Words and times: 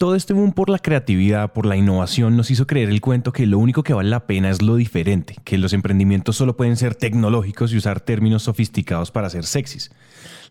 Todo 0.00 0.14
este 0.14 0.32
boom 0.32 0.52
por 0.52 0.70
la 0.70 0.78
creatividad, 0.78 1.52
por 1.52 1.66
la 1.66 1.76
innovación, 1.76 2.34
nos 2.34 2.50
hizo 2.50 2.66
creer 2.66 2.88
el 2.88 3.02
cuento 3.02 3.34
que 3.34 3.46
lo 3.46 3.58
único 3.58 3.82
que 3.82 3.92
vale 3.92 4.08
la 4.08 4.26
pena 4.26 4.48
es 4.48 4.62
lo 4.62 4.76
diferente, 4.76 5.36
que 5.44 5.58
los 5.58 5.74
emprendimientos 5.74 6.36
solo 6.36 6.56
pueden 6.56 6.78
ser 6.78 6.94
tecnológicos 6.94 7.70
y 7.70 7.76
usar 7.76 8.00
términos 8.00 8.44
sofisticados 8.44 9.10
para 9.10 9.28
ser 9.28 9.44
sexys. 9.44 9.90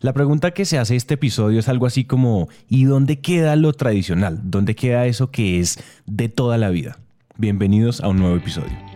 La 0.02 0.12
pregunta 0.12 0.52
que 0.52 0.64
se 0.64 0.78
hace 0.78 0.94
este 0.94 1.14
episodio 1.14 1.58
es 1.58 1.68
algo 1.68 1.86
así 1.86 2.04
como, 2.04 2.48
¿y 2.68 2.84
dónde 2.84 3.18
queda 3.18 3.56
lo 3.56 3.72
tradicional? 3.72 4.38
¿Dónde 4.44 4.76
queda 4.76 5.06
eso 5.06 5.32
que 5.32 5.58
es 5.58 5.82
de 6.06 6.28
toda 6.28 6.56
la 6.56 6.70
vida? 6.70 7.00
Bienvenidos 7.36 8.00
a 8.02 8.06
un 8.06 8.18
nuevo 8.18 8.36
episodio. 8.36 8.89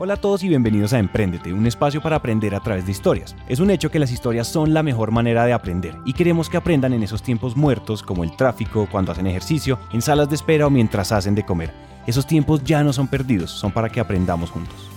Hola 0.00 0.14
a 0.14 0.16
todos 0.16 0.44
y 0.44 0.48
bienvenidos 0.48 0.92
a 0.92 1.00
Emprendete, 1.00 1.52
un 1.52 1.66
espacio 1.66 2.00
para 2.00 2.14
aprender 2.14 2.54
a 2.54 2.60
través 2.60 2.86
de 2.86 2.92
historias. 2.92 3.34
Es 3.48 3.58
un 3.58 3.68
hecho 3.68 3.90
que 3.90 3.98
las 3.98 4.12
historias 4.12 4.46
son 4.46 4.72
la 4.72 4.84
mejor 4.84 5.10
manera 5.10 5.44
de 5.44 5.52
aprender 5.52 5.96
y 6.04 6.12
queremos 6.12 6.48
que 6.48 6.56
aprendan 6.56 6.92
en 6.92 7.02
esos 7.02 7.20
tiempos 7.20 7.56
muertos 7.56 8.04
como 8.04 8.22
el 8.22 8.36
tráfico, 8.36 8.86
cuando 8.92 9.10
hacen 9.10 9.26
ejercicio, 9.26 9.80
en 9.92 10.00
salas 10.00 10.28
de 10.28 10.36
espera 10.36 10.68
o 10.68 10.70
mientras 10.70 11.10
hacen 11.10 11.34
de 11.34 11.44
comer. 11.44 11.74
Esos 12.06 12.28
tiempos 12.28 12.62
ya 12.62 12.84
no 12.84 12.92
son 12.92 13.08
perdidos, 13.08 13.50
son 13.50 13.72
para 13.72 13.88
que 13.88 13.98
aprendamos 13.98 14.50
juntos. 14.50 14.88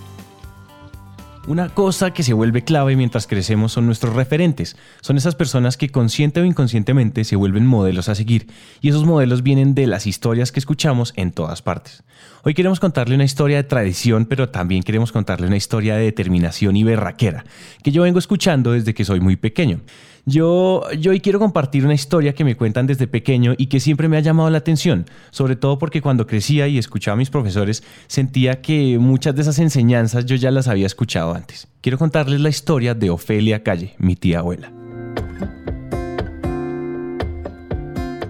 Una 1.48 1.70
cosa 1.70 2.13
que 2.13 2.22
se 2.22 2.34
vuelve 2.34 2.63
clave 2.63 2.95
mientras 2.95 3.26
crecemos 3.26 3.72
son 3.72 3.88
nuestros 3.88 4.13
referentes. 4.13 4.77
Son 5.02 5.18
esas 5.18 5.34
personas 5.34 5.76
que 5.76 5.90
consciente 5.90 6.40
o 6.40 6.45
inconscientemente 6.45 7.23
se 7.23 7.36
vuelven 7.36 7.66
modelos 7.66 8.09
a 8.09 8.16
seguir. 8.16 8.45
Y 8.80 8.90
esos 8.90 9.05
modelos 9.05 9.41
vienen 9.41 9.73
de 9.73 9.88
las 9.88 10.05
historias 10.05 10.52
que 10.52 10.59
escuchamos 10.59 11.13
en 11.16 11.32
todas 11.32 11.63
partes. 11.63 12.04
Hoy 12.44 12.54
queremos 12.54 12.80
contarle 12.80 13.16
una 13.16 13.23
historia 13.23 13.58
de 13.58 13.63
tradición, 13.63 14.26
pero 14.26 14.49
también 14.49 14.84
queremos 14.84 15.12
contarle 15.12 15.48
una 15.48 15.58
historia 15.58 15.96
de 15.96 16.04
determinación 16.04 16.76
y 16.76 16.84
berraquera, 16.84 17.44
que 17.84 17.91
yo 17.91 18.04
vengo 18.04 18.20
escuchando 18.20 18.73
desde 18.73 18.94
que 18.94 19.04
soy 19.04 19.20
muy 19.20 19.35
pequeño. 19.35 19.82
Yo, 20.25 20.84
hoy 21.09 21.20
quiero 21.20 21.39
compartir 21.39 21.84
una 21.84 21.95
historia 21.95 22.34
que 22.34 22.43
me 22.43 22.55
cuentan 22.55 22.85
desde 22.85 23.07
pequeño 23.07 23.55
y 23.57 23.67
que 23.67 23.79
siempre 23.79 24.07
me 24.07 24.17
ha 24.17 24.20
llamado 24.20 24.49
la 24.52 24.59
atención, 24.59 25.05
sobre 25.31 25.55
todo 25.55 25.79
porque 25.79 26.02
cuando 26.02 26.27
crecía 26.27 26.67
y 26.67 26.77
escuchaba 26.77 27.13
a 27.13 27.17
mis 27.17 27.31
profesores 27.31 27.84
sentía 28.05 28.62
que 28.62 28.99
muchas 28.99 29.35
de 29.35 29.41
esas 29.41 29.57
enseñanzas 29.57 30.26
yo 30.26 30.35
ya 30.35 30.51
las 30.51 30.68
había 30.68 30.85
escuchado 30.85 31.34
antes. 31.34 31.68
Quiero 31.81 31.98
contarles 31.98 32.40
la 32.40 32.49
historia 32.49 32.93
de 32.93 33.09
Ofelia 33.09 33.63
Calle, 33.63 33.96
mi 33.98 34.15
tía 34.15 34.40
abuela. 34.40 34.71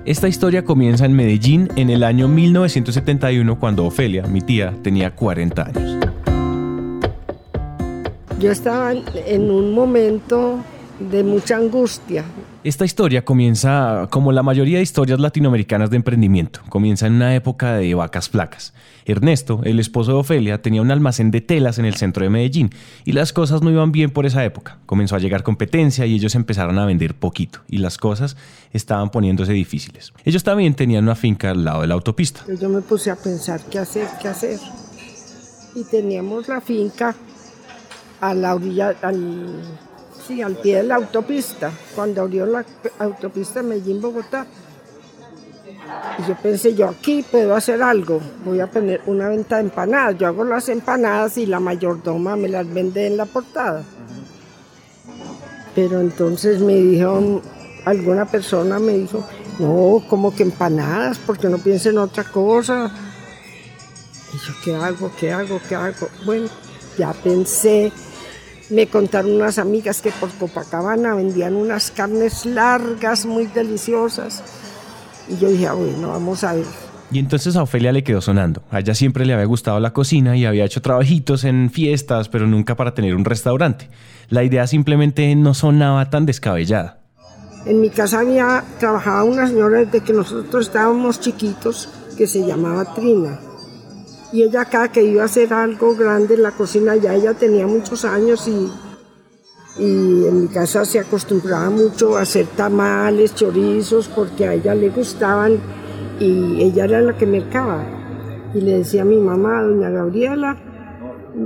Esta 0.06 0.30
historia 0.30 0.64
comienza 0.64 1.06
en 1.06 1.14
Medellín 1.14 1.68
en 1.76 1.90
el 1.90 2.04
año 2.04 2.30
1971 2.30 3.60
cuando 3.60 3.86
Ofelia, 3.86 4.24
mi 4.24 4.42
tía, 4.42 4.74
tenía 4.82 5.14
40 5.14 5.62
años. 5.62 6.08
Yo 8.40 8.50
estaba 8.50 8.94
en 8.94 9.52
un 9.52 9.74
momento 9.74 10.64
de 11.10 11.24
mucha 11.24 11.58
angustia. 11.58 12.24
Esta 12.64 12.86
historia 12.86 13.26
comienza 13.26 14.08
como 14.12 14.32
la 14.32 14.44
mayoría 14.44 14.78
de 14.78 14.84
historias 14.84 15.20
latinoamericanas 15.20 15.90
de 15.90 15.98
emprendimiento. 15.98 16.62
Comienza 16.70 17.08
en 17.08 17.14
una 17.14 17.36
época 17.36 17.76
de 17.76 17.94
vacas 17.96 18.30
flacas. 18.30 18.74
Ernesto, 19.06 19.62
el 19.64 19.80
esposo 19.80 20.12
de 20.12 20.18
Ofelia, 20.20 20.62
tenía 20.62 20.82
un 20.82 20.92
almacén 20.92 21.32
de 21.32 21.42
telas 21.42 21.80
en 21.80 21.86
el 21.86 21.96
centro 21.96 22.24
de 22.24 22.30
Medellín 22.30 22.70
y 23.04 23.14
las 23.14 23.34
cosas 23.34 23.62
no 23.62 23.72
iban 23.72 23.92
bien 23.92 24.12
por 24.12 24.26
esa 24.26 24.46
época. 24.46 24.78
Comenzó 24.86 25.16
a 25.16 25.20
llegar 25.20 25.44
competencia 25.44 26.06
y 26.06 26.14
ellos 26.14 26.36
empezaron 26.36 26.78
a 26.78 26.86
vender 26.86 27.16
poquito 27.16 27.62
y 27.68 27.78
las 27.80 27.98
cosas 27.98 28.38
estaban 28.72 29.10
poniéndose 29.10 29.54
difíciles. 29.54 30.14
Ellos 30.24 30.44
también 30.44 30.76
tenían 30.76 31.06
una 31.06 31.16
finca 31.16 31.52
al 31.52 31.64
lado 31.64 31.82
de 31.82 31.88
la 31.88 31.96
autopista. 31.96 32.44
Yo 32.60 32.70
me 32.70 32.82
puse 32.82 33.10
a 33.10 33.16
pensar 33.16 33.62
qué 33.72 33.80
hacer, 33.80 34.08
qué 34.22 34.28
hacer. 34.28 34.60
Y 35.74 35.84
teníamos 35.86 36.48
la 36.48 36.62
finca 36.62 37.16
a 38.20 38.34
la 38.34 38.54
orilla, 38.54 38.94
al 39.02 39.64
Sí, 40.32 40.42
al 40.42 40.56
pie 40.56 40.78
de 40.78 40.84
la 40.84 40.96
autopista, 40.96 41.72
cuando 41.94 42.22
abrió 42.22 42.46
la 42.46 42.64
autopista 43.00 43.62
Medellín-Bogotá. 43.62 44.46
Y 46.20 46.28
yo 46.28 46.36
pensé, 46.42 46.74
yo 46.74 46.88
aquí 46.88 47.22
puedo 47.30 47.54
hacer 47.54 47.84
algo, 47.84 48.22
voy 48.46 48.62
a 48.62 48.68
poner 48.68 49.02
una 49.08 49.28
venta 49.28 49.58
de 49.58 49.64
empanadas. 49.64 50.18
Yo 50.18 50.28
hago 50.28 50.46
las 50.46 50.70
empanadas 50.70 51.38
y 51.38 51.46
la 51.46 51.60
mayordoma 51.60 52.38
me 52.38 52.48
las 52.48 52.72
vende 52.74 53.08
en 53.08 53.18
la 53.18 53.26
portada. 53.26 53.84
Pero 55.76 56.00
entonces 56.00 56.62
me 56.62 56.76
dijo, 56.76 57.42
alguna 57.84 58.26
persona 58.26 58.80
me 58.80 58.94
dijo, 59.00 59.26
no, 59.60 60.02
como 60.10 60.34
que 60.34 60.44
empanadas, 60.44 61.20
porque 61.20 61.50
no 61.50 61.58
piensen 61.58 61.94
en 61.94 61.98
otra 61.98 62.24
cosa. 62.24 62.90
Y 64.34 64.38
yo, 64.38 64.54
¿qué 64.64 64.76
hago? 64.76 65.12
¿Qué 65.20 65.34
hago? 65.34 65.60
¿Qué 65.68 65.76
hago? 65.76 66.08
Bueno, 66.26 66.48
ya 66.98 67.12
pensé 67.12 67.92
me 68.72 68.88
contaron 68.88 69.34
unas 69.34 69.58
amigas 69.58 70.02
que 70.02 70.12
por 70.12 70.30
Copacabana 70.32 71.14
vendían 71.14 71.56
unas 71.56 71.92
carnes 71.92 72.46
largas, 72.46 73.26
muy 73.26 73.48
deliciosas. 73.48 74.44
Y 75.28 75.38
yo 75.38 75.50
dije, 75.50 75.68
ah, 75.68 75.74
bueno, 75.74 76.10
vamos 76.10 76.44
a 76.44 76.54
ver. 76.54 76.66
Y 77.12 77.20
entonces 77.20 77.58
a 77.58 77.64
Ofelia 77.64 77.92
le 77.92 78.04
quedó 78.04 78.22
sonando. 78.22 78.64
A 78.72 78.80
ella 78.80 78.96
siempre 78.96 79.26
le 79.26 79.34
había 79.34 79.46
gustado 79.46 79.80
la 79.82 79.92
cocina 79.92 80.38
y 80.38 80.46
había 80.46 80.64
hecho 80.64 80.82
trabajitos 80.82 81.44
en 81.44 81.70
fiestas, 81.70 82.30
pero 82.30 82.48
nunca 82.48 82.76
para 82.78 82.94
tener 82.94 83.16
un 83.16 83.26
restaurante. 83.26 83.90
La 84.30 84.44
idea 84.44 84.66
simplemente 84.66 85.36
no 85.36 85.54
sonaba 85.54 86.10
tan 86.10 86.26
descabellada. 86.26 87.00
En 87.66 87.82
mi 87.82 87.90
casa 87.90 88.22
había 88.22 88.64
trabajado 88.80 89.26
una 89.26 89.48
señora 89.48 89.80
desde 89.80 90.00
que 90.00 90.14
nosotros 90.14 90.68
estábamos 90.68 91.20
chiquitos 91.20 91.90
que 92.18 92.26
se 92.26 92.46
llamaba 92.48 92.96
Trina 92.96 93.40
y 94.32 94.44
ella 94.44 94.66
cada 94.66 94.92
que 94.92 95.04
iba 95.04 95.24
a 95.24 95.26
hacer 95.26 95.54
algo 95.54 95.96
grande 95.96 96.36
en 96.36 96.44
la 96.44 96.52
cocina, 96.52 96.96
ya 96.96 97.14
ella 97.14 97.34
tenía 97.34 97.68
muchos 97.68 98.06
años 98.06 98.48
y, 98.48 98.72
y 99.78 100.26
en 100.26 100.44
mi 100.44 100.48
casa 100.48 100.86
se 100.86 101.00
acostumbraba 101.00 101.70
mucho 101.70 102.18
a 102.18 102.22
hacer 102.22 102.48
tamales, 102.56 103.36
chorizos, 103.36 104.08
porque 104.08 104.48
a 104.48 104.54
ella 104.54 104.74
le 104.74 104.90
gustaban 104.90 105.60
y 106.20 106.62
ella 106.62 106.86
era 106.86 107.02
la 107.02 107.18
que 107.18 107.26
mercaba. 107.26 107.84
Y 108.54 108.62
le 108.62 108.80
decía 108.80 109.02
a 109.02 109.06
mi 109.06 109.18
mamá, 109.18 109.64
doña 109.64 109.90
Gabriela, 109.90 110.58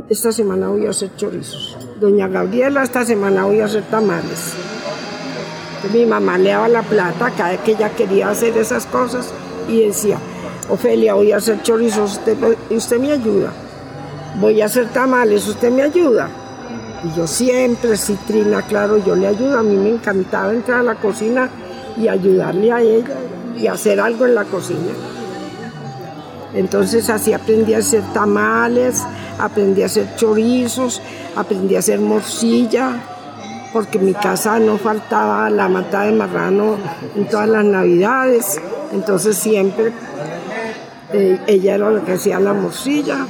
esta 0.10 0.32
semana 0.32 0.68
voy 0.68 0.86
a 0.86 0.92
hacer 0.92 1.16
chorizos. 1.16 1.78
Doña 2.00 2.28
Gabriela, 2.28 2.84
esta 2.84 3.06
semana 3.06 3.46
voy 3.46 3.62
a 3.62 3.66
hacer 3.66 3.84
tamales. 3.84 4.54
mi 5.94 6.06
mamá 6.06 6.38
le 6.38 6.50
daba 6.50 6.68
la 6.68 6.84
plata 6.84 7.32
cada 7.36 7.52
vez 7.52 7.62
que 7.62 7.72
ella 7.72 7.90
quería 7.96 8.30
hacer 8.30 8.58
esas 8.58 8.86
cosas 8.86 9.32
y 9.68 9.86
decía, 9.86 10.20
Ofelia, 10.70 11.14
voy 11.14 11.32
a 11.32 11.38
hacer 11.38 11.62
chorizos, 11.62 12.14
usted, 12.14 12.38
usted 12.70 13.00
me 13.00 13.12
ayuda. 13.12 13.52
Voy 14.40 14.62
a 14.62 14.66
hacer 14.66 14.90
tamales, 14.90 15.48
usted 15.48 15.72
me 15.72 15.84
ayuda. 15.84 16.28
Y 17.04 17.16
yo 17.16 17.28
siempre, 17.28 17.96
Citrina, 17.98 18.64
claro, 18.64 18.98
yo 18.98 19.16
le 19.16 19.28
ayudo. 19.28 19.60
A 19.60 19.64
mí 19.64 19.76
me 19.76 19.90
encantaba 19.90 20.52
entrar 20.52 20.80
a 20.80 20.84
la 20.84 20.96
cocina 20.96 21.50
y 21.98 22.08
ayudarle 22.08 22.72
a 22.72 22.82
ella 22.82 23.16
y 23.58 23.68
hacer 23.68 24.00
algo 24.00 24.26
en 24.26 24.36
la 24.36 24.44
cocina. 24.44 24.92
Entonces 26.54 27.10
así 27.10 27.34
aprendí 27.34 27.74
a 27.74 27.80
hacer 27.80 28.02
tamales, 28.14 29.04
aprendí 29.38 29.84
a 29.84 29.86
hacer 29.86 30.16
chorizos, 30.16 31.02
aprendí 31.36 31.76
a 31.76 31.80
hacer 31.80 32.00
morcilla, 32.00 33.04
porque 33.74 33.98
en 33.98 34.06
mi 34.06 34.14
casa 34.14 34.58
no 34.60 34.78
faltaba 34.78 35.50
la 35.50 35.68
mata 35.68 36.04
de 36.04 36.14
marrano 36.14 36.78
en 37.16 37.28
todas 37.28 37.50
las 37.50 37.66
navidades. 37.66 38.60
Entonces 38.94 39.38
siempre 39.38 39.92
eh, 41.16 41.40
ella 41.48 41.76
era 41.76 41.90
la 41.90 42.02
que 42.04 42.14
hacía 42.14 42.40
la 42.40 42.54
morcilla 42.54 43.26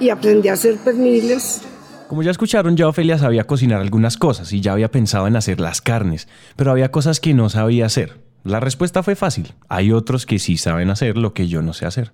y 0.00 0.08
aprendí 0.08 0.48
a 0.48 0.54
hacer 0.54 0.76
perniles. 0.78 1.62
Como 2.08 2.22
ya 2.22 2.30
escucharon, 2.30 2.76
ya 2.76 2.88
Ofelia 2.88 3.18
sabía 3.18 3.44
cocinar 3.44 3.80
algunas 3.80 4.16
cosas 4.16 4.52
y 4.52 4.60
ya 4.60 4.72
había 4.72 4.90
pensado 4.90 5.26
en 5.26 5.36
hacer 5.36 5.60
las 5.60 5.80
carnes, 5.80 6.28
pero 6.54 6.70
había 6.70 6.90
cosas 6.90 7.20
que 7.20 7.34
no 7.34 7.48
sabía 7.48 7.86
hacer. 7.86 8.20
La 8.44 8.60
respuesta 8.60 9.02
fue 9.02 9.16
fácil. 9.16 9.54
Hay 9.68 9.92
otros 9.92 10.24
que 10.24 10.38
sí 10.38 10.56
saben 10.56 10.88
hacer 10.88 11.18
lo 11.18 11.34
que 11.34 11.48
yo 11.48 11.62
no 11.62 11.72
sé 11.72 11.84
hacer. 11.84 12.12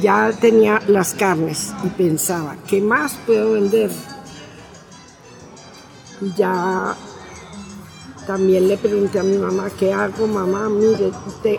Ya 0.00 0.30
tenía 0.38 0.80
las 0.88 1.14
carnes 1.14 1.74
y 1.82 1.88
pensaba, 1.88 2.56
¿qué 2.68 2.80
más 2.80 3.14
puedo 3.26 3.52
vender? 3.52 3.90
Y 6.20 6.32
ya 6.36 6.94
también 8.26 8.68
le 8.68 8.76
pregunté 8.76 9.18
a 9.18 9.22
mi 9.22 9.38
mamá, 9.38 9.68
¿qué 9.78 9.92
hago, 9.92 10.26
mamá? 10.26 10.68
Mire, 10.68 11.10
usted, 11.26 11.56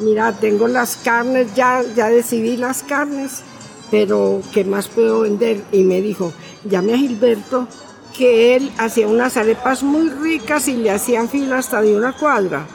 mira, 0.00 0.32
tengo 0.32 0.68
las 0.68 0.96
carnes, 0.96 1.54
ya, 1.54 1.82
ya 1.94 2.08
decidí 2.08 2.56
las 2.56 2.82
carnes, 2.82 3.42
pero 3.90 4.40
¿qué 4.52 4.64
más 4.64 4.88
puedo 4.88 5.20
vender? 5.20 5.62
Y 5.72 5.84
me 5.84 6.00
dijo, 6.00 6.32
llame 6.64 6.94
a 6.94 6.98
Gilberto, 6.98 7.68
que 8.16 8.56
él 8.56 8.72
hacía 8.78 9.06
unas 9.06 9.36
arepas 9.36 9.82
muy 9.82 10.08
ricas 10.08 10.68
y 10.68 10.74
le 10.74 10.90
hacían 10.90 11.28
fila 11.28 11.58
hasta 11.58 11.80
de 11.80 11.96
una 11.96 12.12
cuadra. 12.12 12.66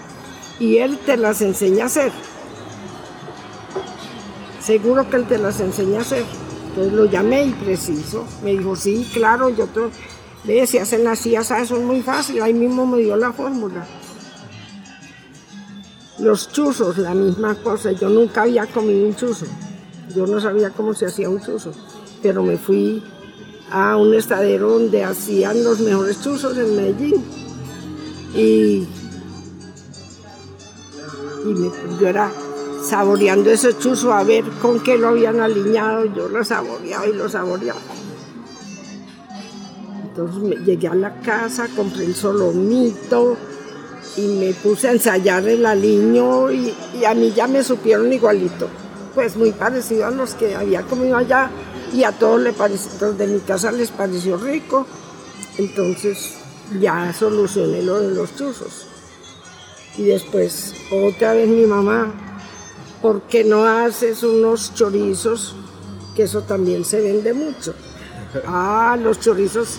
Y 0.60 0.78
él 0.78 0.98
te 1.06 1.18
las 1.18 1.42
enseña 1.42 1.84
a 1.84 1.88
hacer. 1.88 2.12
Seguro 4.62 5.10
que 5.10 5.18
él 5.18 5.28
te 5.28 5.38
las 5.38 5.60
enseña 5.60 6.00
a 6.00 6.02
hacer. 6.02 6.24
Entonces 6.70 6.94
lo 6.94 7.06
llamé 7.06 7.46
y 7.46 7.52
preciso. 7.52 8.26
Me 8.44 8.52
dijo, 8.52 8.76
sí, 8.76 9.08
claro, 9.14 9.50
yo 9.50 9.68
te... 9.68 9.82
Ve, 10.46 10.66
si 10.68 10.78
hacen 10.78 11.08
así, 11.08 11.36
eso 11.36 11.56
es 11.56 11.72
muy 11.72 12.02
fácil. 12.02 12.42
Ahí 12.42 12.54
mismo 12.54 12.86
me 12.86 13.00
dio 13.00 13.16
la 13.16 13.32
fórmula. 13.34 13.86
Los 16.20 16.52
chuzos, 16.52 16.98
la 16.98 17.14
misma 17.14 17.56
cosa. 17.56 17.92
Yo 17.92 18.10
nunca 18.10 18.44
había 18.44 18.66
comido 18.68 19.08
un 19.08 19.16
chuzo. 19.16 19.46
Yo 20.16 20.26
no 20.26 20.40
sabía 20.40 20.70
cómo 20.70 20.94
se 20.94 21.08
hacía 21.08 21.30
un 21.30 21.42
chuzo. 21.42 21.72
Pero 22.22 22.42
me 22.44 22.58
fui 22.58 23.04
a 23.72 23.98
un 23.98 24.14
estadero 24.14 24.70
donde 24.72 25.04
hacían 25.04 25.64
los 25.64 25.80
mejores 25.80 26.22
chuzos 26.22 26.58
en 26.58 26.76
Medellín. 26.76 27.24
Y 28.34 28.88
Y 31.46 32.00
yo 32.00 32.08
era 32.08 32.32
saboreando 32.84 33.52
ese 33.52 33.78
chuzo 33.78 34.12
a 34.12 34.24
ver 34.24 34.44
con 34.62 34.80
qué 34.80 34.98
lo 34.98 35.10
habían 35.10 35.40
alineado. 35.42 36.06
Yo 36.06 36.28
lo 36.28 36.44
saboreaba 36.44 37.08
y 37.08 37.14
lo 37.14 37.30
saboreaba. 37.30 37.80
Entonces 40.08 40.66
llegué 40.66 40.88
a 40.88 40.96
la 40.96 41.20
casa, 41.22 41.68
compré 41.76 42.06
el 42.06 42.16
solomito 42.16 43.38
y 44.18 44.22
me 44.22 44.54
puse 44.54 44.88
a 44.88 44.92
ensayar 44.92 45.48
el 45.48 45.66
aliño 45.66 46.52
y, 46.52 46.74
a 47.06 47.14
mí 47.14 47.34
ya 47.36 47.48
me 47.48 47.64
supieron 47.64 48.12
igualito. 48.12 48.68
Pues 49.14 49.36
muy 49.36 49.52
parecido 49.52 50.08
a 50.08 50.12
los 50.12 50.34
que 50.34 50.56
había 50.56 50.82
comido 50.84 51.18
allá 51.18 51.50
y 51.94 52.04
a 52.04 52.12
todos 52.12 52.42
les 52.42 52.56
pareció, 52.56 53.14
de 53.14 53.28
mi 53.28 53.40
casa 53.40 53.72
les 53.72 53.92
pareció 53.92 54.38
rico. 54.38 54.86
Entonces 55.58 56.36
ya 56.80 57.14
solucioné 57.14 57.82
lo 57.82 58.00
de 58.00 58.14
los 58.14 58.36
chuzos. 58.36 58.88
Y 59.98 60.04
después 60.04 60.74
otra 60.92 61.34
vez 61.34 61.48
mi 61.48 61.66
mamá, 61.66 62.14
¿por 63.02 63.22
qué 63.24 63.44
no 63.44 63.66
haces 63.66 64.24
unos 64.24 64.74
chorizos? 64.74 65.56
Que 66.16 66.24
eso 66.24 66.42
también 66.42 66.84
se 66.84 67.02
vende 67.02 67.34
mucho. 67.34 67.74
Ah, 68.46 68.98
los 69.02 69.20
chorizos. 69.20 69.78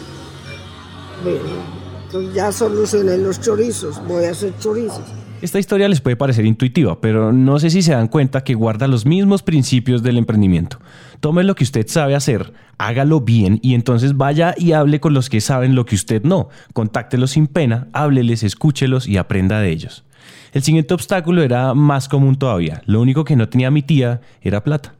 Bueno, 1.23 1.76
entonces 2.07 2.35
ya 2.35 2.53
solucioné 2.53 3.19
los 3.19 3.41
chorizos, 3.41 4.01
voy 4.07 4.25
a 4.25 4.31
hacer 4.31 4.57
chorizos. 4.59 5.03
Esta 5.43 5.59
historia 5.59 5.89
les 5.89 6.01
puede 6.01 6.17
parecer 6.17 6.47
intuitiva, 6.47 7.01
pero 7.01 7.33
no 7.33 7.59
sé 7.59 7.69
si 7.69 7.83
se 7.83 7.93
dan 7.93 8.09
cuenta 8.09 8.43
que 8.43 8.55
guarda 8.55 8.87
los 8.87 9.05
mismos 9.05 9.43
principios 9.43 10.03
del 10.03 10.17
emprendimiento. 10.17 10.79
Tome 11.21 11.45
lo 11.45 11.55
que 11.55 11.65
usted 11.65 11.87
sabe 11.89 12.15
hacer, 12.15 12.55
hágalo 12.79 13.21
bien 13.21 13.59
y 13.61 13.75
entonces 13.75 14.17
vaya 14.17 14.55
y 14.57 14.73
hable 14.73 15.01
con 15.01 15.13
los 15.13 15.29
que 15.29 15.41
saben 15.41 15.75
lo 15.75 15.85
que 15.85 15.95
usted 15.95 16.23
no. 16.23 16.49
Contáctelos 16.73 17.33
sin 17.33 17.49
pena, 17.49 17.89
hábleles, 17.93 18.43
escúchelos 18.45 19.07
y 19.07 19.19
aprenda 19.19 19.61
de 19.61 19.71
ellos. 19.71 20.05
El 20.53 20.63
siguiente 20.63 20.95
obstáculo 20.95 21.43
era 21.43 21.75
más 21.75 22.09
común 22.09 22.37
todavía. 22.37 22.83
Lo 22.87 23.03
único 23.03 23.25
que 23.25 23.37
no 23.37 23.49
tenía 23.49 23.71
mi 23.71 23.83
tía 23.83 24.23
era 24.41 24.65
plata. 24.65 24.95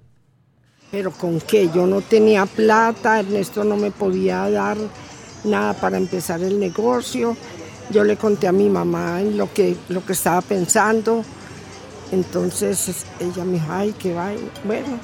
Pero 0.91 1.13
con 1.13 1.41
qué? 1.41 1.71
Yo 1.75 1.87
no 1.87 2.03
tenía 2.03 2.47
plata, 2.47 3.21
Ernesto 3.21 3.65
no 3.65 3.77
me 3.77 3.91
podía 3.91 4.49
dar 4.51 4.77
nada 5.47 5.75
para 5.75 5.97
empezar 5.97 6.43
el 6.43 6.59
negocio. 6.59 7.37
Yo 7.91 8.05
le 8.05 8.17
conté 8.17 8.49
a 8.49 8.53
mi 8.53 8.69
mamá 8.69 9.21
lo 9.21 9.53
que, 9.53 9.77
lo 9.89 10.05
que 10.05 10.13
estaba 10.13 10.41
pensando. 10.43 11.25
Entonces 12.13 13.07
ella 13.21 13.45
me 13.45 13.55
dijo, 13.55 13.67
ay, 13.71 13.95
qué 13.99 14.15
va. 14.15 14.31
Bueno, 14.65 14.99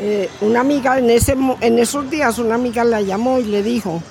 eh, 0.00 0.28
una 0.40 0.60
amiga 0.60 0.98
en, 0.98 1.10
ese, 1.10 1.36
en 1.60 1.78
esos 1.78 2.08
días, 2.10 2.38
una 2.38 2.54
amiga 2.54 2.84
la 2.84 3.00
llamó 3.00 3.38
y 3.38 3.44
le 3.44 3.62
dijo 3.62 4.02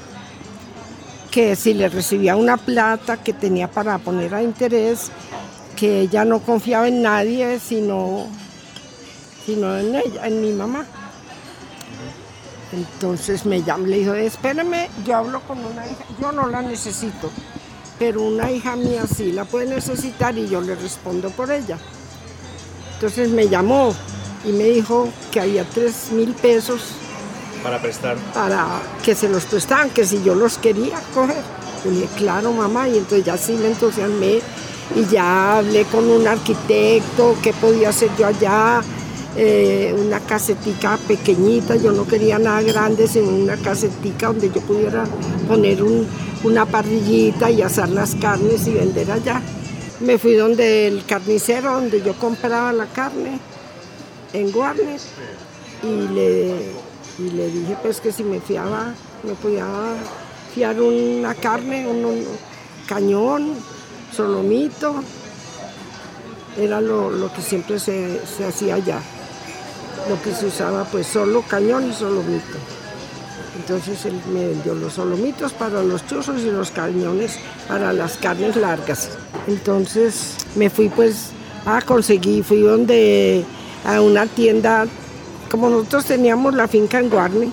que 1.31 1.55
si 1.55 1.73
le 1.73 1.87
recibía 1.87 2.35
una 2.35 2.57
plata 2.57 3.17
que 3.17 3.33
tenía 3.33 3.69
para 3.69 3.97
poner 3.97 4.33
a 4.33 4.41
interés, 4.41 5.11
que 5.75 6.01
ella 6.01 6.25
no 6.25 6.39
confiaba 6.39 6.87
en 6.87 7.03
nadie, 7.03 7.59
sino, 7.59 8.27
sino 9.45 9.77
en 9.77 9.95
ella, 9.95 10.27
en 10.27 10.41
mi 10.41 10.51
mamá. 10.51 10.85
Entonces 12.71 13.45
me 13.45 13.63
llamó, 13.63 13.85
le 13.85 13.99
dijo, 13.99 14.13
espérame, 14.13 14.89
yo 15.05 15.15
hablo 15.15 15.39
con 15.41 15.59
una 15.59 15.85
hija, 15.85 16.03
yo 16.19 16.31
no 16.33 16.47
la 16.47 16.61
necesito, 16.61 17.29
pero 17.97 18.21
una 18.21 18.51
hija 18.51 18.75
mía 18.75 19.05
sí 19.07 19.31
la 19.31 19.45
puede 19.45 19.67
necesitar 19.67 20.37
y 20.37 20.49
yo 20.49 20.59
le 20.59 20.75
respondo 20.75 21.29
por 21.29 21.49
ella. 21.49 21.77
Entonces 22.95 23.29
me 23.29 23.47
llamó 23.47 23.93
y 24.43 24.51
me 24.51 24.65
dijo 24.65 25.07
que 25.31 25.39
había 25.39 25.63
tres 25.63 26.11
mil 26.11 26.33
pesos 26.33 26.81
para 27.63 27.81
prestar. 27.81 28.17
Para 28.33 28.81
que 29.03 29.15
se 29.15 29.29
los 29.29 29.45
prestaban, 29.45 29.89
que 29.89 30.05
si 30.05 30.21
yo 30.23 30.35
los 30.35 30.57
quería 30.57 30.99
coger. 31.13 31.41
Yo 31.83 31.91
le 31.91 32.01
dije, 32.01 32.09
claro 32.17 32.51
mamá, 32.51 32.87
y 32.89 32.97
entonces 32.97 33.25
ya 33.25 33.37
sí 33.37 33.53
me 33.53 33.67
entusiasmé 33.67 34.41
y 34.95 35.05
ya 35.11 35.57
hablé 35.57 35.85
con 35.85 36.09
un 36.09 36.27
arquitecto, 36.27 37.35
qué 37.41 37.53
podía 37.53 37.89
hacer 37.89 38.09
yo 38.17 38.27
allá, 38.27 38.81
eh, 39.39 39.93
una 39.95 40.19
casetica 40.19 40.97
pequeñita, 41.07 41.75
yo 41.75 41.91
no 41.91 42.07
quería 42.07 42.39
nada 42.39 42.59
grande, 42.63 43.07
sino 43.07 43.29
una 43.29 43.55
casetica 43.55 44.27
donde 44.27 44.49
yo 44.49 44.61
pudiera 44.61 45.03
poner 45.47 45.83
una 46.43 46.65
parrillita 46.65 47.51
y 47.51 47.61
asar 47.61 47.89
las 47.89 48.15
carnes 48.15 48.65
y 48.65 48.73
vender 48.73 49.11
allá. 49.11 49.39
Me 49.99 50.17
fui 50.17 50.33
donde 50.33 50.87
el 50.87 51.05
carnicero, 51.05 51.73
donde 51.73 52.01
yo 52.01 52.13
compraba 52.15 52.73
la 52.73 52.87
carne, 52.87 53.39
en 54.33 54.51
Guarnes, 54.51 55.05
y 55.83 56.07
le, 56.15 56.55
y 57.19 57.29
le 57.29 57.47
dije 57.51 57.77
pues 57.83 58.01
que 58.01 58.11
si 58.11 58.23
me 58.23 58.39
fiaba, 58.39 58.95
me 59.21 59.33
podía 59.33 59.67
fiar 60.55 60.81
una 60.81 61.35
carne, 61.35 61.87
un, 61.87 62.25
cañón, 62.87 63.53
solomito, 64.11 64.95
era 66.57 66.81
lo, 66.81 67.31
que 67.35 67.41
siempre 67.43 67.77
se, 67.77 68.19
se 68.25 68.43
hacía 68.43 68.75
allá 68.75 68.99
lo 70.09 70.21
que 70.21 70.33
se 70.33 70.47
usaba 70.47 70.83
pues 70.85 71.07
solo 71.07 71.43
cañón 71.47 71.89
y 71.89 71.93
solomito. 71.93 72.57
Entonces 73.57 74.05
él 74.05 74.19
me 74.31 74.47
vendió 74.47 74.75
los 74.75 74.93
solomitos 74.93 75.51
para 75.53 75.81
los 75.81 76.05
chuzos 76.05 76.41
y 76.41 76.51
los 76.51 76.71
cañones 76.71 77.37
para 77.67 77.91
las 77.91 78.17
carnes 78.17 78.55
largas. 78.55 79.09
Entonces 79.47 80.35
me 80.55 80.69
fui 80.69 80.89
pues 80.89 81.31
a 81.65 81.81
conseguir, 81.81 82.43
fui 82.43 82.61
donde 82.61 83.43
a 83.83 84.01
una 84.01 84.25
tienda, 84.27 84.85
como 85.49 85.69
nosotros 85.69 86.05
teníamos 86.05 86.53
la 86.53 86.67
finca 86.67 86.99
en 86.99 87.09
Guarne, 87.09 87.51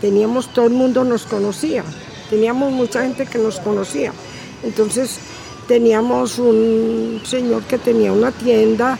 teníamos, 0.00 0.52
todo 0.52 0.66
el 0.66 0.72
mundo 0.72 1.04
nos 1.04 1.24
conocía, 1.24 1.84
teníamos 2.30 2.72
mucha 2.72 3.02
gente 3.02 3.26
que 3.26 3.38
nos 3.38 3.60
conocía. 3.60 4.12
Entonces 4.62 5.18
teníamos 5.68 6.38
un 6.38 7.22
señor 7.24 7.62
que 7.62 7.78
tenía 7.78 8.12
una 8.12 8.32
tienda 8.32 8.98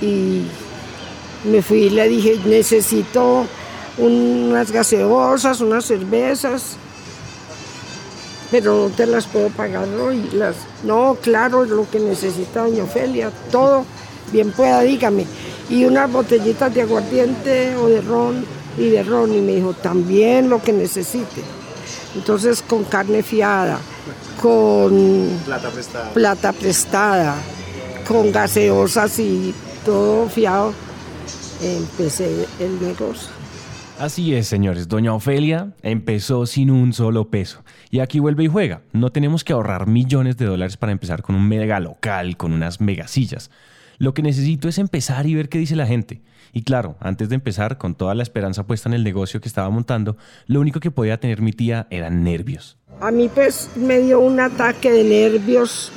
y 0.00 0.42
me 1.46 1.62
fui 1.62 1.84
y 1.84 1.90
le 1.90 2.08
dije, 2.08 2.40
necesito 2.44 3.46
unas 3.98 4.70
gaseosas, 4.70 5.60
unas 5.60 5.84
cervezas, 5.84 6.76
pero 8.50 8.88
no 8.88 8.94
te 8.94 9.06
las 9.06 9.26
puedo 9.26 9.48
pagar 9.48 9.88
hoy. 9.88 10.28
Las... 10.32 10.56
No, 10.84 11.16
claro, 11.20 11.64
lo 11.64 11.88
que 11.90 11.98
necesita 11.98 12.62
doña 12.62 12.84
Ofelia, 12.84 13.30
todo, 13.50 13.84
bien 14.32 14.52
pueda, 14.52 14.80
dígame. 14.80 15.26
Y 15.68 15.84
unas 15.84 16.10
botellitas 16.10 16.72
de 16.72 16.82
aguardiente 16.82 17.74
o 17.76 17.88
de 17.88 18.00
ron 18.00 18.44
y 18.78 18.88
de 18.88 19.02
ron. 19.02 19.34
Y 19.34 19.40
me 19.40 19.52
dijo, 19.56 19.72
también 19.72 20.48
lo 20.48 20.62
que 20.62 20.72
necesite. 20.72 21.42
Entonces 22.14 22.62
con 22.62 22.84
carne 22.84 23.22
fiada, 23.22 23.78
con 24.40 25.38
plata 25.44 25.70
prestada, 25.70 26.10
plata 26.12 26.52
prestada 26.52 27.34
con 28.06 28.30
gaseosas 28.30 29.18
y 29.18 29.54
todo 29.84 30.28
fiado 30.28 30.72
empecé 31.62 32.46
el 32.60 32.80
negocio. 32.80 33.30
Así 33.98 34.34
es, 34.34 34.46
señores. 34.46 34.88
Doña 34.88 35.14
Ofelia 35.14 35.72
empezó 35.82 36.44
sin 36.44 36.70
un 36.70 36.92
solo 36.92 37.30
peso. 37.30 37.64
Y 37.90 38.00
aquí 38.00 38.18
vuelve 38.18 38.44
y 38.44 38.48
juega. 38.48 38.82
No 38.92 39.10
tenemos 39.10 39.42
que 39.42 39.54
ahorrar 39.54 39.86
millones 39.86 40.36
de 40.36 40.44
dólares 40.44 40.76
para 40.76 40.92
empezar 40.92 41.22
con 41.22 41.34
un 41.34 41.48
mega 41.48 41.80
local, 41.80 42.36
con 42.36 42.52
unas 42.52 42.80
megasillas. 42.80 43.50
Lo 43.98 44.12
que 44.12 44.22
necesito 44.22 44.68
es 44.68 44.76
empezar 44.76 45.26
y 45.26 45.34
ver 45.34 45.48
qué 45.48 45.58
dice 45.58 45.76
la 45.76 45.86
gente. 45.86 46.20
Y 46.52 46.62
claro, 46.62 46.96
antes 47.00 47.30
de 47.30 47.36
empezar, 47.36 47.78
con 47.78 47.94
toda 47.94 48.14
la 48.14 48.22
esperanza 48.22 48.66
puesta 48.66 48.88
en 48.88 48.94
el 48.94 49.04
negocio 49.04 49.40
que 49.40 49.48
estaba 49.48 49.70
montando, 49.70 50.18
lo 50.46 50.60
único 50.60 50.80
que 50.80 50.90
podía 50.90 51.18
tener 51.18 51.40
mi 51.40 51.52
tía 51.52 51.86
eran 51.90 52.22
nervios. 52.22 52.76
A 53.00 53.10
mí 53.10 53.30
pues 53.34 53.70
me 53.76 54.00
dio 54.00 54.20
un 54.20 54.40
ataque 54.40 54.90
de 54.90 55.04
nervios 55.04 55.90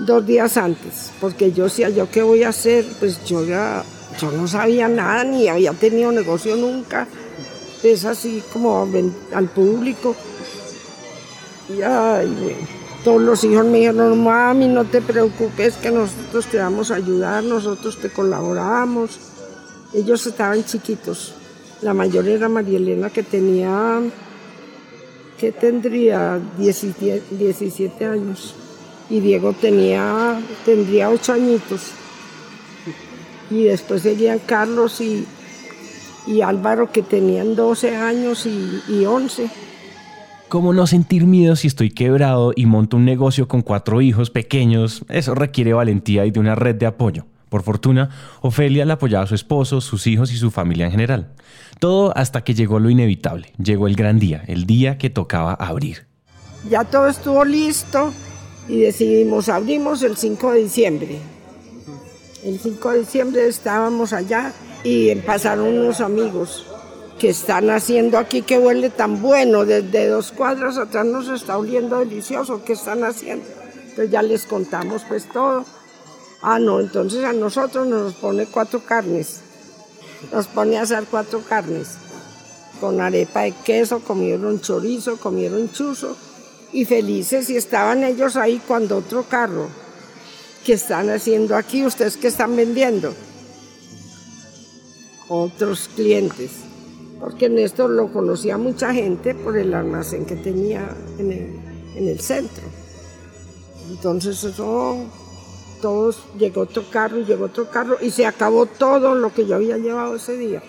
dos 0.00 0.26
días 0.26 0.56
antes, 0.56 1.12
porque 1.20 1.52
yo 1.52 1.64
decía, 1.64 1.90
¿yo 1.90 2.10
qué 2.10 2.22
voy 2.22 2.42
a 2.42 2.48
hacer? 2.48 2.84
Pues 2.98 3.24
yo 3.24 3.44
ya 3.44 3.84
yo 4.18 4.32
no 4.32 4.48
sabía 4.48 4.88
nada 4.88 5.24
ni 5.24 5.48
había 5.48 5.72
tenido 5.72 6.10
negocio 6.12 6.56
nunca. 6.56 7.06
Es 7.82 8.04
así 8.04 8.42
como 8.52 8.88
al 9.32 9.48
público. 9.50 10.16
Y 11.68 11.82
ay, 11.82 12.56
todos 13.04 13.22
los 13.22 13.44
hijos 13.44 13.64
me 13.66 13.78
dijeron, 13.78 14.22
mami, 14.22 14.66
no 14.66 14.84
te 14.84 15.00
preocupes 15.00 15.76
que 15.76 15.90
nosotros 15.90 16.46
te 16.46 16.58
vamos 16.58 16.90
a 16.90 16.96
ayudar, 16.96 17.44
nosotros 17.44 17.98
te 18.00 18.10
colaboramos. 18.10 19.18
Ellos 19.94 20.26
estaban 20.26 20.64
chiquitos. 20.64 21.34
La 21.82 21.94
mayor 21.94 22.26
era 22.26 22.48
María 22.48 22.78
Elena 22.78 23.10
que 23.10 23.22
tenía, 23.22 24.00
que 25.38 25.52
tendría 25.52 26.40
17, 26.58 27.36
17 27.36 28.04
años. 28.04 28.54
Y 29.08 29.20
Diego 29.20 29.52
tenía, 29.52 30.40
tendría 30.64 31.08
8 31.08 31.32
añitos 31.34 31.92
y 33.50 33.64
después 33.64 34.02
seguían 34.02 34.38
Carlos 34.38 35.00
y, 35.00 35.26
Álvaro 36.42 36.92
que 36.92 37.02
tenían 37.02 37.56
12 37.56 37.96
años 37.96 38.44
y, 38.44 38.82
y 38.88 39.06
11. 39.06 39.50
¿Cómo 40.48 40.72
no 40.72 40.86
sentir 40.86 41.26
miedo 41.26 41.56
si 41.56 41.66
estoy 41.66 41.90
quebrado 41.90 42.52
y 42.54 42.66
monto 42.66 42.96
un 42.96 43.04
negocio 43.04 43.48
con 43.48 43.62
cuatro 43.62 44.00
hijos 44.02 44.30
pequeños? 44.30 45.04
Eso 45.08 45.34
requiere 45.34 45.72
valentía 45.72 46.26
y 46.26 46.30
de 46.30 46.40
una 46.40 46.54
red 46.54 46.74
de 46.74 46.86
apoyo. 46.86 47.26
Por 47.48 47.62
fortuna, 47.62 48.10
Ofelia 48.42 48.84
le 48.84 48.92
apoyaba 48.92 49.24
a 49.24 49.26
su 49.26 49.34
esposo, 49.34 49.80
sus 49.80 50.06
hijos 50.06 50.32
y 50.32 50.36
su 50.36 50.50
familia 50.50 50.86
en 50.86 50.92
general. 50.92 51.32
Todo 51.78 52.16
hasta 52.16 52.44
que 52.44 52.54
llegó 52.54 52.78
lo 52.78 52.90
inevitable. 52.90 53.52
Llegó 53.62 53.86
el 53.86 53.96
gran 53.96 54.18
día, 54.18 54.42
el 54.46 54.66
día 54.66 54.98
que 54.98 55.10
tocaba 55.10 55.54
abrir. 55.54 56.06
Ya 56.68 56.84
todo 56.84 57.08
estuvo 57.08 57.44
listo 57.44 58.12
y 58.68 58.80
decidimos, 58.80 59.48
abrimos 59.48 60.02
el 60.02 60.16
5 60.16 60.52
de 60.52 60.62
diciembre. 60.62 61.18
El 62.44 62.60
5 62.60 62.90
de 62.92 62.98
diciembre 63.00 63.48
estábamos 63.48 64.12
allá 64.12 64.52
y 64.84 65.12
pasaron 65.16 65.76
unos 65.76 66.00
amigos 66.00 66.64
que 67.18 67.30
están 67.30 67.68
haciendo 67.68 68.16
aquí 68.16 68.42
que 68.42 68.58
huele 68.58 68.90
tan 68.90 69.20
bueno, 69.20 69.64
desde 69.64 70.06
dos 70.06 70.30
cuadras 70.30 70.78
atrás 70.78 71.04
nos 71.04 71.28
está 71.28 71.58
oliendo 71.58 71.98
delicioso, 71.98 72.62
¿qué 72.64 72.74
están 72.74 73.02
haciendo? 73.02 73.44
Entonces 73.74 74.10
ya 74.10 74.22
les 74.22 74.46
contamos 74.46 75.02
pues 75.08 75.28
todo. 75.28 75.64
Ah, 76.40 76.60
no, 76.60 76.78
entonces 76.78 77.24
a 77.24 77.32
nosotros 77.32 77.88
nos 77.88 78.14
pone 78.14 78.46
cuatro 78.46 78.84
carnes, 78.86 79.40
nos 80.32 80.46
pone 80.46 80.78
a 80.78 80.82
hacer 80.82 81.06
cuatro 81.10 81.40
carnes, 81.40 81.96
con 82.80 83.00
arepa 83.00 83.40
de 83.40 83.52
queso, 83.64 83.98
comieron 83.98 84.60
chorizo, 84.60 85.16
comieron 85.16 85.72
chuzo, 85.72 86.16
y 86.72 86.84
felices 86.84 87.50
y 87.50 87.56
estaban 87.56 88.04
ellos 88.04 88.36
ahí 88.36 88.62
cuando 88.64 88.98
otro 88.98 89.24
carro 89.24 89.87
que 90.68 90.74
están 90.74 91.08
haciendo 91.08 91.56
aquí, 91.56 91.82
ustedes 91.86 92.18
que 92.18 92.26
están 92.26 92.54
vendiendo, 92.54 93.14
otros 95.26 95.88
clientes, 95.96 96.50
porque 97.18 97.46
en 97.46 97.58
esto 97.58 97.88
lo 97.88 98.12
conocía 98.12 98.58
mucha 98.58 98.92
gente 98.92 99.34
por 99.34 99.56
el 99.56 99.72
almacén 99.72 100.26
que 100.26 100.36
tenía 100.36 100.94
en 101.18 101.32
el, 101.96 102.20
centro. 102.20 102.64
Entonces 103.88 104.44
eso, 104.44 105.06
todos, 105.80 106.18
llegó 106.38 106.60
otro 106.60 106.84
carro, 106.90 107.20
llegó 107.20 107.46
otro 107.46 107.70
carro 107.70 107.96
y 108.02 108.10
se 108.10 108.26
acabó 108.26 108.66
todo 108.66 109.14
lo 109.14 109.32
que 109.32 109.46
yo 109.46 109.54
había 109.54 109.78
llevado 109.78 110.16
ese 110.16 110.36
día, 110.36 110.62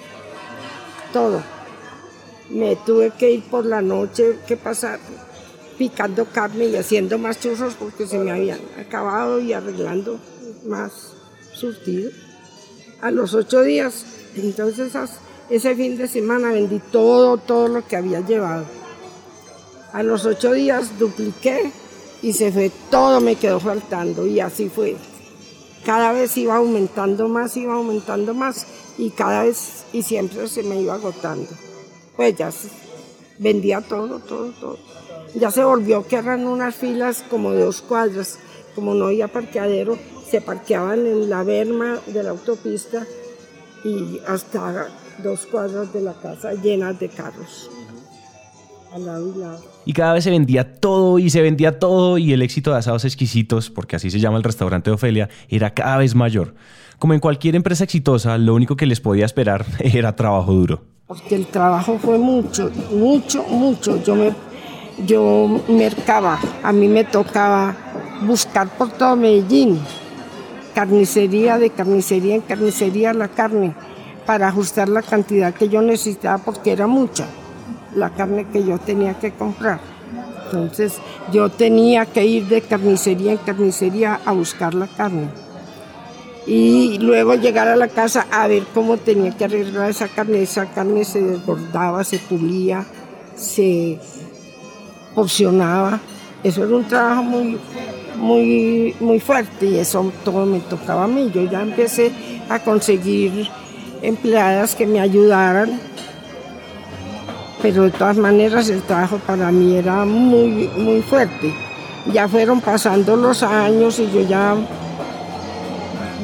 todo. 1.11 1.43
Me 2.49 2.77
tuve 2.77 3.11
que 3.11 3.31
ir 3.31 3.43
por 3.43 3.65
la 3.65 3.81
noche, 3.81 4.39
¿qué 4.47 4.55
pasar? 4.55 4.97
Picando 5.79 6.25
carne 6.25 6.65
y 6.65 6.75
haciendo 6.75 7.17
más 7.17 7.39
churros 7.39 7.73
porque 7.75 8.05
se 8.05 8.19
me 8.19 8.31
habían 8.31 8.59
acabado 8.77 9.39
y 9.39 9.53
arreglando 9.53 10.19
más 10.65 11.13
surtido. 11.53 12.11
A 13.01 13.11
los 13.11 13.33
ocho 13.33 13.61
días, 13.63 14.03
entonces 14.35 14.91
ese 15.49 15.75
fin 15.77 15.97
de 15.97 16.09
semana 16.09 16.51
vendí 16.51 16.79
todo, 16.91 17.37
todo 17.37 17.69
lo 17.69 17.87
que 17.87 17.95
había 17.95 18.19
llevado. 18.19 18.65
A 19.93 20.03
los 20.03 20.25
ocho 20.25 20.51
días 20.51 20.99
dupliqué 20.99 21.71
y 22.21 22.33
se 22.33 22.51
fue, 22.51 22.73
todo 22.91 23.21
me 23.21 23.37
quedó 23.37 23.61
faltando 23.61 24.27
y 24.27 24.41
así 24.41 24.67
fue. 24.67 24.97
Cada 25.85 26.11
vez 26.11 26.35
iba 26.35 26.57
aumentando 26.57 27.29
más, 27.29 27.55
iba 27.55 27.75
aumentando 27.75 28.33
más 28.33 28.67
y 28.97 29.11
cada 29.11 29.43
vez 29.43 29.85
y 29.93 30.03
siempre 30.03 30.45
se 30.49 30.61
me 30.61 30.81
iba 30.81 30.95
agotando. 30.95 31.49
Pues 32.17 32.35
ya 32.35 32.51
vendía 33.39 33.79
todo, 33.79 34.19
todo, 34.19 34.51
todo 34.59 34.89
ya 35.35 35.51
se 35.51 35.63
volvió 35.63 36.07
que 36.07 36.15
eran 36.15 36.47
unas 36.47 36.75
filas 36.75 37.23
como 37.29 37.51
de 37.51 37.63
dos 37.63 37.81
cuadras, 37.81 38.39
como 38.75 38.93
no 38.93 39.05
había 39.05 39.27
parqueadero, 39.27 39.97
se 40.29 40.41
parqueaban 40.41 41.05
en 41.05 41.29
la 41.29 41.43
berma 41.43 41.99
de 42.07 42.23
la 42.23 42.31
autopista 42.31 43.05
y 43.83 44.19
hasta 44.27 44.87
dos 45.23 45.45
cuadras 45.45 45.93
de 45.93 46.01
la 46.01 46.13
casa 46.13 46.53
llenas 46.53 46.99
de 46.99 47.09
carros. 47.09 47.69
Al 48.93 49.05
lado 49.05 49.33
y 49.35 49.39
lado. 49.39 49.63
Y 49.85 49.93
cada 49.93 50.13
vez 50.13 50.23
se 50.23 50.31
vendía 50.31 50.75
todo 50.75 51.19
y 51.19 51.29
se 51.29 51.41
vendía 51.41 51.77
todo 51.79 52.17
y 52.17 52.33
el 52.33 52.41
éxito 52.41 52.71
de 52.71 52.77
Asados 52.77 53.05
Exquisitos, 53.05 53.69
porque 53.69 53.95
así 53.95 54.09
se 54.09 54.19
llama 54.19 54.37
el 54.37 54.43
restaurante 54.43 54.89
de 54.89 54.95
Ofelia, 54.95 55.29
era 55.47 55.73
cada 55.73 55.97
vez 55.97 56.15
mayor. 56.15 56.55
Como 56.97 57.13
en 57.13 57.19
cualquier 57.19 57.55
empresa 57.55 57.83
exitosa, 57.83 58.37
lo 58.37 58.55
único 58.55 58.75
que 58.75 58.85
les 58.85 58.99
podía 58.99 59.25
esperar 59.25 59.65
era 59.79 60.15
trabajo 60.15 60.53
duro. 60.53 60.83
Porque 61.07 61.35
el 61.35 61.47
trabajo 61.47 61.97
fue 61.97 62.17
mucho, 62.17 62.69
mucho, 62.91 63.43
mucho. 63.43 64.03
Yo 64.03 64.15
me 64.15 64.31
yo 65.05 65.61
mercaba, 65.67 66.39
a 66.63 66.71
mí 66.71 66.87
me 66.87 67.03
tocaba 67.03 67.75
buscar 68.21 68.67
por 68.69 68.91
todo 68.91 69.15
Medellín, 69.15 69.79
carnicería, 70.73 71.57
de 71.57 71.69
carnicería 71.69 72.35
en 72.35 72.41
carnicería 72.41 73.13
la 73.13 73.27
carne, 73.27 73.73
para 74.25 74.47
ajustar 74.47 74.89
la 74.89 75.01
cantidad 75.01 75.53
que 75.53 75.69
yo 75.69 75.81
necesitaba 75.81 76.37
porque 76.37 76.71
era 76.71 76.87
mucha 76.87 77.25
la 77.95 78.11
carne 78.11 78.45
que 78.51 78.63
yo 78.63 78.77
tenía 78.77 79.15
que 79.15 79.31
comprar. 79.31 79.79
Entonces 80.45 80.97
yo 81.31 81.49
tenía 81.49 82.05
que 82.05 82.25
ir 82.25 82.47
de 82.47 82.61
carnicería 82.61 83.31
en 83.31 83.37
carnicería 83.37 84.19
a 84.25 84.31
buscar 84.31 84.73
la 84.73 84.87
carne. 84.87 85.29
Y 86.47 86.97
luego 86.99 87.35
llegar 87.35 87.67
a 87.67 87.75
la 87.75 87.87
casa 87.87 88.25
a 88.31 88.47
ver 88.47 88.63
cómo 88.73 88.97
tenía 88.97 89.35
que 89.37 89.45
arreglar 89.45 89.89
esa 89.89 90.07
carne. 90.07 90.41
Esa 90.41 90.65
carne 90.65 91.05
se 91.05 91.21
desbordaba, 91.21 92.03
se 92.03 92.17
pulía, 92.17 92.85
se 93.35 93.99
porcionaba. 95.13 95.99
Eso 96.43 96.63
era 96.63 96.75
un 96.75 96.85
trabajo 96.85 97.23
muy, 97.23 97.57
muy, 98.15 98.95
muy 98.99 99.19
fuerte 99.19 99.65
y 99.65 99.77
eso 99.77 100.11
todo 100.23 100.45
me 100.45 100.59
tocaba 100.59 101.05
a 101.05 101.07
mí. 101.07 101.31
Yo 101.33 101.43
ya 101.43 101.61
empecé 101.61 102.11
a 102.49 102.59
conseguir 102.59 103.49
empleadas 104.01 104.75
que 104.75 104.87
me 104.87 104.99
ayudaran, 104.99 105.79
pero 107.61 107.83
de 107.83 107.91
todas 107.91 108.17
maneras 108.17 108.69
el 108.69 108.81
trabajo 108.83 109.19
para 109.25 109.51
mí 109.51 109.75
era 109.75 110.05
muy, 110.05 110.69
muy 110.77 111.01
fuerte. 111.01 111.53
Ya 112.13 112.27
fueron 112.27 112.61
pasando 112.61 113.15
los 113.15 113.43
años 113.43 113.99
y 113.99 114.09
yo 114.09 114.21
ya 114.21 114.55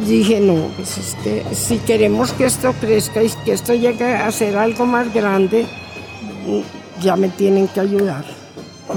dije, 0.08 0.39
no, 0.39 0.70
pues 0.77 1.15
si 1.51 1.77
queremos 1.80 2.32
que 2.32 2.46
esto 2.46 2.74
crezca 2.80 3.22
y 3.22 3.30
que 3.44 3.54
esto 3.54 3.74
llegue 3.74 4.15
a 4.15 4.32
ser 4.32 4.58
algo 4.58 4.86
más 4.86 5.13
grande, 5.13 5.65
ya 7.01 7.18
me 7.18 7.27
tienen 7.27 7.68
que 7.68 7.82
ayudar 7.82 8.45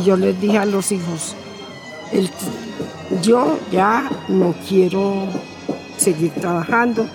yo 0.04 0.16
les 0.16 0.40
dije 0.40 0.58
a 0.58 0.64
los 0.64 0.92
hijos, 0.92 1.34
yo 3.22 3.58
ya 3.70 4.10
no 4.28 4.54
quiero 4.68 5.26
seguir 5.96 6.32
trabajando, 6.32 7.06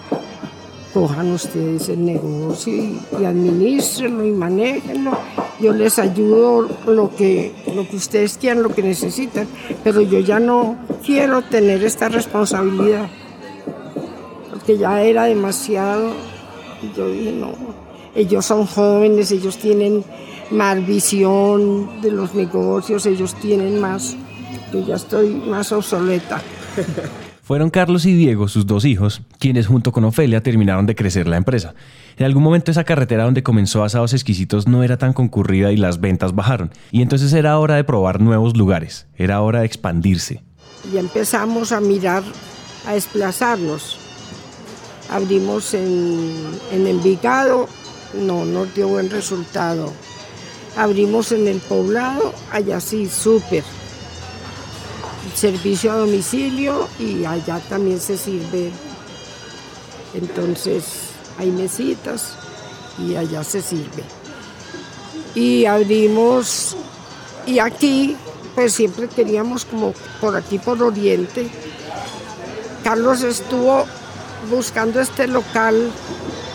cojan 0.94 1.32
ustedes 1.32 1.90
el 1.90 2.06
negocio 2.06 2.74
y, 2.74 3.00
y 3.20 3.26
administrenlo 3.26 4.26
y 4.26 4.32
manéjenlo. 4.32 5.12
Yo 5.60 5.72
les 5.72 5.98
ayudo 5.98 6.68
lo 6.88 7.16
que, 7.16 7.54
lo 7.74 7.88
que 7.88 7.96
ustedes 7.96 8.38
quieran, 8.38 8.64
lo 8.64 8.70
que 8.70 8.84
necesitan, 8.84 9.48
pero 9.84 10.02
yo 10.02 10.20
ya 10.20 10.40
no 10.40 10.78
quiero 11.06 11.42
tener 11.44 11.84
esta 11.84 12.10
responsabilidad, 12.10 13.08
porque 14.50 14.78
ya 14.78 15.02
era 15.02 15.24
demasiado. 15.24 16.12
Yo 16.98 17.08
dije, 17.08 17.32
no, 17.32 17.54
ellos 18.16 18.46
son 18.46 18.66
jóvenes, 18.66 19.32
ellos 19.32 19.58
tienen 19.58 20.04
más 20.52 20.86
visión 20.86 22.02
de 22.02 22.12
los 22.12 22.36
negocios, 22.36 23.06
ellos 23.06 23.36
tienen 23.36 23.80
más, 23.80 24.16
yo 24.72 24.86
ya 24.86 24.96
estoy 24.96 25.30
más 25.30 25.72
obsoleta. 25.72 26.42
Fueron 27.44 27.70
Carlos 27.70 28.06
y 28.06 28.14
Diego, 28.14 28.48
sus 28.48 28.66
dos 28.66 28.86
hijos, 28.86 29.22
quienes 29.38 29.68
junto 29.68 29.92
con 29.92 30.06
Ofelia 30.06 30.42
terminaron 30.42 30.86
de 30.86 30.96
crecer 30.96 31.28
la 31.28 31.36
empresa. 31.36 31.74
En 32.16 32.26
algún 32.26 32.42
momento 32.42 32.72
esa 32.72 32.86
carretera 32.86 33.26
donde 33.26 33.44
comenzó 33.44 33.84
Asados 33.84 34.14
Exquisitos 34.14 34.66
no 34.66 34.82
era 34.82 34.98
tan 34.98 35.12
concurrida 35.12 35.74
y 35.74 35.78
las 35.78 36.00
ventas 36.00 36.34
bajaron. 36.34 36.72
Y 36.92 37.02
entonces 37.02 37.34
era 37.34 37.60
hora 37.60 37.76
de 37.76 37.84
probar 37.84 38.22
nuevos 38.22 38.56
lugares, 38.56 39.08
era 39.18 39.42
hora 39.42 39.60
de 39.60 39.66
expandirse. 39.66 40.42
Y 40.94 40.98
empezamos 40.98 41.74
a 41.74 41.82
mirar, 41.82 42.24
a 42.88 42.94
desplazarnos. 42.94 44.00
Abrimos 45.10 45.74
en, 45.74 46.32
en 46.72 46.88
Envigado, 46.88 47.68
no 48.14 48.46
nos 48.46 48.74
dio 48.74 48.88
buen 48.88 49.10
resultado 49.10 49.92
abrimos 50.76 51.32
en 51.32 51.48
el 51.48 51.60
poblado, 51.60 52.34
allá 52.52 52.80
sí, 52.80 53.10
súper. 53.10 53.64
Servicio 55.36 55.92
a 55.92 55.98
domicilio 55.98 56.88
y 57.00 57.26
allá 57.26 57.60
también 57.70 58.00
se 58.00 58.18
sirve. 58.18 58.72
Entonces 60.14 60.84
hay 61.38 61.52
mesitas 61.52 62.34
y 63.00 63.16
allá 63.16 63.44
se 63.44 63.62
sirve. 63.62 64.04
Y 65.36 65.66
abrimos, 65.66 66.76
y 67.48 67.60
aquí 67.60 68.16
pues 68.54 68.74
siempre 68.74 69.08
queríamos 69.08 69.66
como 69.66 69.94
por 70.22 70.36
aquí 70.36 70.60
por 70.60 70.82
Oriente. 70.84 71.50
Carlos 72.84 73.24
estuvo 73.24 73.86
buscando 74.52 75.00
este 75.00 75.28
local 75.28 75.92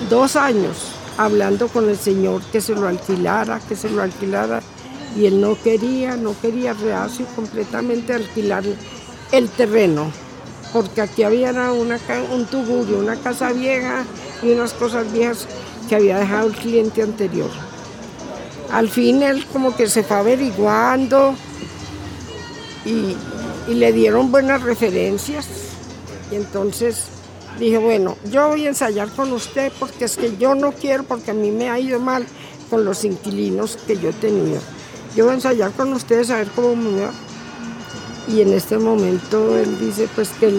dos 0.09 0.37
años 0.37 0.98
hablando 1.19 1.67
con 1.69 1.89
el 1.89 1.99
señor 1.99 2.43
que 2.45 2.61
se 2.61 2.75
lo 2.75 2.87
alquilara, 2.87 3.61
que 3.69 3.77
se 3.77 3.91
lo 3.91 4.03
alquilara, 4.03 4.63
y 5.17 5.27
él 5.27 5.41
no 5.41 5.61
quería, 5.61 6.17
no 6.17 6.35
quería 6.41 6.73
reacio 6.73 7.27
completamente 7.35 8.15
alquilar 8.15 8.63
el 9.33 9.49
terreno, 9.51 10.11
porque 10.73 11.01
aquí 11.01 11.25
había 11.25 11.51
una, 11.73 11.99
un 12.33 12.47
tugurio, 12.47 13.01
una 13.01 13.17
casa 13.17 13.53
vieja 13.53 14.05
y 14.43 14.53
unas 14.53 14.73
cosas 14.73 15.13
viejas 15.13 15.47
que 15.89 15.97
había 15.97 16.19
dejado 16.19 16.47
el 16.47 16.55
cliente 16.55 17.03
anterior. 17.03 17.51
Al 18.71 18.89
fin 18.89 19.23
él 19.23 19.45
como 19.53 19.75
que 19.75 19.89
se 19.89 20.05
fue 20.05 20.19
averiguando 20.19 21.35
y, 22.85 23.17
y 23.67 23.75
le 23.75 23.93
dieron 23.93 24.31
buenas 24.31 24.63
referencias 24.63 25.47
y 26.31 26.37
entonces 26.37 27.18
Dije, 27.59 27.79
bueno, 27.79 28.17
yo 28.31 28.49
voy 28.49 28.67
a 28.67 28.69
ensayar 28.69 29.09
con 29.09 29.33
usted 29.33 29.73
porque 29.81 30.05
es 30.05 30.17
que 30.17 30.37
yo 30.37 30.55
no 30.55 30.73
quiero, 30.73 31.03
porque 31.03 31.33
a 31.33 31.35
mí 31.35 31.51
me 31.51 31.71
ha 31.71 31.79
ido 31.81 31.99
mal 31.99 32.25
con 32.71 32.85
los 32.85 33.05
inquilinos 33.05 33.77
que 33.87 33.99
yo 33.99 34.11
he 34.11 34.13
tenido. 34.13 34.61
Yo 35.17 35.25
voy 35.25 35.33
a 35.33 35.37
ensayar 35.37 35.73
con 35.73 35.93
ustedes 35.93 36.31
a 36.31 36.37
ver 36.37 36.49
cómo 36.55 36.77
me 36.77 37.01
va. 37.01 37.11
y 38.29 38.43
en 38.43 38.53
este 38.53 38.79
momento 38.79 39.57
él 39.57 39.79
dice 39.81 40.07
pues 40.15 40.29
que 40.39 40.53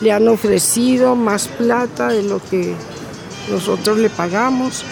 le 0.00 0.12
han 0.12 0.28
ofrecido 0.28 1.16
más 1.16 1.48
plata 1.48 2.08
de 2.08 2.22
lo 2.22 2.38
que 2.38 2.74
nosotros 3.50 3.98
le 3.98 4.10
pagamos 4.10 4.84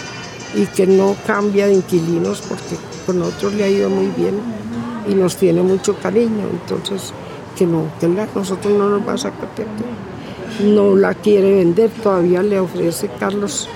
y 0.55 0.65
que 0.65 0.87
no 0.87 1.15
cambia 1.25 1.67
de 1.67 1.75
inquilinos 1.75 2.41
porque 2.41 2.75
con 3.05 3.19
nosotros 3.19 3.53
le 3.53 3.63
ha 3.63 3.69
ido 3.69 3.89
muy 3.89 4.07
bien 4.07 4.39
y 5.07 5.13
nos 5.15 5.37
tiene 5.37 5.61
mucho 5.61 5.95
cariño, 5.97 6.47
entonces 6.51 7.13
que 7.55 7.65
no, 7.65 7.91
que 7.99 8.07
nosotros 8.07 8.73
no 8.73 8.89
nos 8.89 9.07
va 9.07 9.13
a 9.13 9.17
sacar 9.17 9.49
No 10.61 10.95
la 10.95 11.13
quiere 11.13 11.55
vender, 11.55 11.89
todavía 11.89 12.43
le 12.43 12.59
ofrece 12.59 13.09
Carlos 13.19 13.67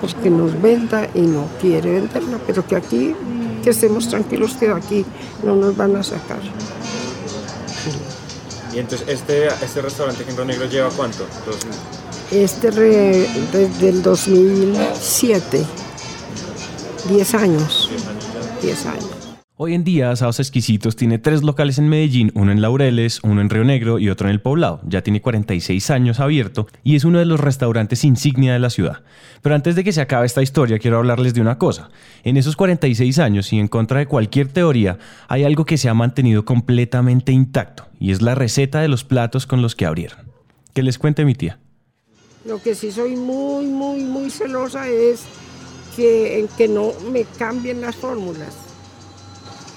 pues 0.00 0.14
que 0.14 0.30
nos 0.30 0.60
venda 0.60 1.08
y 1.14 1.20
no 1.20 1.46
quiere 1.60 1.92
venderla, 1.92 2.38
pero 2.46 2.66
que 2.66 2.76
aquí, 2.76 3.14
que 3.62 3.70
estemos 3.70 4.08
tranquilos 4.08 4.54
que 4.54 4.70
aquí 4.70 5.04
no 5.42 5.56
nos 5.56 5.76
van 5.76 5.96
a 5.96 6.02
sacar. 6.02 6.40
Y 8.72 8.78
entonces, 8.78 9.08
¿este, 9.08 9.48
este 9.48 9.82
restaurante 9.82 10.24
en 10.28 10.46
Negro 10.46 10.66
lleva 10.66 10.90
cuánto? 10.90 11.26
Este 12.30 12.70
desde 12.70 13.88
el 13.88 14.02
2007, 14.02 15.66
10 17.08 17.34
años. 17.34 17.90
10 18.62 18.86
años. 18.86 19.19
Hoy 19.62 19.74
en 19.74 19.84
día, 19.84 20.10
Asados 20.10 20.40
Exquisitos 20.40 20.96
tiene 20.96 21.18
tres 21.18 21.42
locales 21.42 21.76
en 21.76 21.86
Medellín, 21.86 22.32
uno 22.34 22.50
en 22.50 22.62
Laureles, 22.62 23.20
uno 23.22 23.42
en 23.42 23.50
Río 23.50 23.62
Negro 23.62 23.98
y 23.98 24.08
otro 24.08 24.26
en 24.26 24.32
El 24.32 24.40
Poblado. 24.40 24.80
Ya 24.84 25.02
tiene 25.02 25.20
46 25.20 25.90
años 25.90 26.18
abierto 26.18 26.66
y 26.82 26.96
es 26.96 27.04
uno 27.04 27.18
de 27.18 27.26
los 27.26 27.38
restaurantes 27.38 28.02
insignia 28.04 28.54
de 28.54 28.58
la 28.58 28.70
ciudad. 28.70 29.02
Pero 29.42 29.54
antes 29.54 29.76
de 29.76 29.84
que 29.84 29.92
se 29.92 30.00
acabe 30.00 30.24
esta 30.24 30.40
historia, 30.40 30.78
quiero 30.78 30.96
hablarles 30.96 31.34
de 31.34 31.42
una 31.42 31.58
cosa. 31.58 31.90
En 32.24 32.38
esos 32.38 32.56
46 32.56 33.18
años 33.18 33.52
y 33.52 33.58
en 33.58 33.68
contra 33.68 33.98
de 33.98 34.06
cualquier 34.06 34.48
teoría, 34.48 34.96
hay 35.28 35.44
algo 35.44 35.66
que 35.66 35.76
se 35.76 35.90
ha 35.90 35.94
mantenido 35.94 36.46
completamente 36.46 37.30
intacto 37.30 37.86
y 37.98 38.12
es 38.12 38.22
la 38.22 38.34
receta 38.34 38.80
de 38.80 38.88
los 38.88 39.04
platos 39.04 39.44
con 39.44 39.60
los 39.60 39.76
que 39.76 39.84
abrieron. 39.84 40.20
Que 40.72 40.82
les 40.82 40.96
cuente 40.96 41.26
mi 41.26 41.34
tía. 41.34 41.58
Lo 42.46 42.62
que 42.62 42.74
sí 42.74 42.90
soy 42.90 43.14
muy, 43.14 43.66
muy, 43.66 44.04
muy 44.04 44.30
celosa 44.30 44.88
es 44.88 45.24
que, 45.96 46.48
que 46.56 46.66
no 46.66 46.94
me 47.12 47.24
cambien 47.24 47.82
las 47.82 47.96
fórmulas 47.96 48.69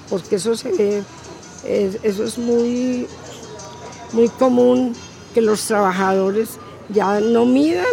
porque 0.09 0.35
eso 0.35 0.55
se 0.55 1.03
eso 1.65 2.23
es 2.23 2.37
muy, 2.37 3.07
muy 4.11 4.29
común 4.29 4.93
que 5.33 5.41
los 5.41 5.61
trabajadores 5.65 6.49
ya 6.89 7.19
no 7.19 7.45
midan 7.45 7.85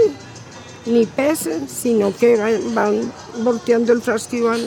ni 0.86 1.06
pesen, 1.06 1.68
sino 1.68 2.14
que 2.16 2.36
van, 2.74 3.12
volteando 3.44 3.92
el 3.92 4.02
frasco 4.02 4.36
y 4.36 4.40
van 4.40 4.60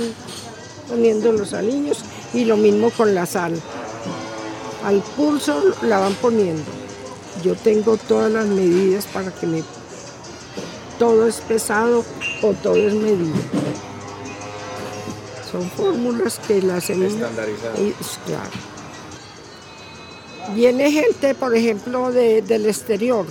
poniendo 0.88 1.32
los 1.32 1.54
aliños 1.54 2.00
y 2.34 2.46
lo 2.46 2.56
mismo 2.56 2.92
con 2.92 3.14
la 3.14 3.26
sal. 3.26 3.60
Al 4.86 5.02
pulso 5.16 5.62
la 5.82 6.00
van 6.00 6.14
poniendo. 6.16 6.64
Yo 7.44 7.56
tengo 7.56 7.98
todas 7.98 8.32
las 8.32 8.46
medidas 8.46 9.06
para 9.08 9.32
que 9.32 9.48
me 9.48 9.64
todo 11.00 11.28
es 11.28 11.42
pesado 11.42 12.06
o 12.42 12.54
todo 12.54 12.76
es 12.76 12.94
medido. 12.94 13.34
Son 15.54 15.70
fórmulas 15.70 16.40
que 16.48 16.64
las 16.64 16.90
hemos... 16.90 17.14
Claro. 17.14 18.50
Viene 20.56 20.92
gente, 20.92 21.36
por 21.36 21.56
ejemplo, 21.56 22.12
del 22.12 22.66
exterior 22.66 23.28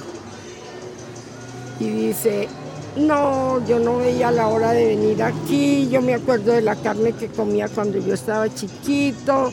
y 1.81 1.89
dice, 1.89 2.49
no, 2.97 3.67
yo 3.67 3.81
no 3.81 3.99
veía 3.99 4.31
la 4.31 4.47
hora 4.47 4.71
de 4.71 4.87
venir 4.87 5.21
aquí, 5.21 5.89
yo 5.91 6.01
me 6.01 6.15
acuerdo 6.15 6.53
de 6.53 6.63
la 6.63 6.77
carne 6.77 7.13
que 7.13 7.27
comía 7.27 7.69
cuando 7.69 7.99
yo 7.99 8.15
estaba 8.15 8.49
chiquito 8.55 9.53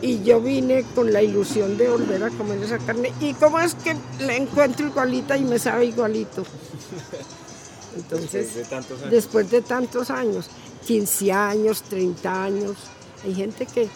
y 0.00 0.22
yo 0.22 0.40
vine 0.40 0.84
con 0.94 1.12
la 1.12 1.20
ilusión 1.20 1.76
de 1.76 1.88
volver 1.88 2.22
a 2.22 2.30
comer 2.30 2.62
esa 2.62 2.78
carne. 2.78 3.12
¿Y 3.20 3.34
cómo 3.34 3.58
es 3.58 3.74
que 3.74 3.96
la 4.20 4.36
encuentro 4.36 4.86
igualita 4.86 5.36
y 5.36 5.42
me 5.42 5.58
sabe 5.58 5.86
igualito? 5.86 6.44
Entonces, 7.96 8.68
después 9.10 9.50
de 9.50 9.62
tantos 9.62 10.10
años. 10.10 10.50
15 10.86 11.32
años, 11.32 11.82
30 11.82 12.44
años. 12.44 12.76
Hay 13.24 13.34
gente 13.34 13.66
que... 13.66 13.88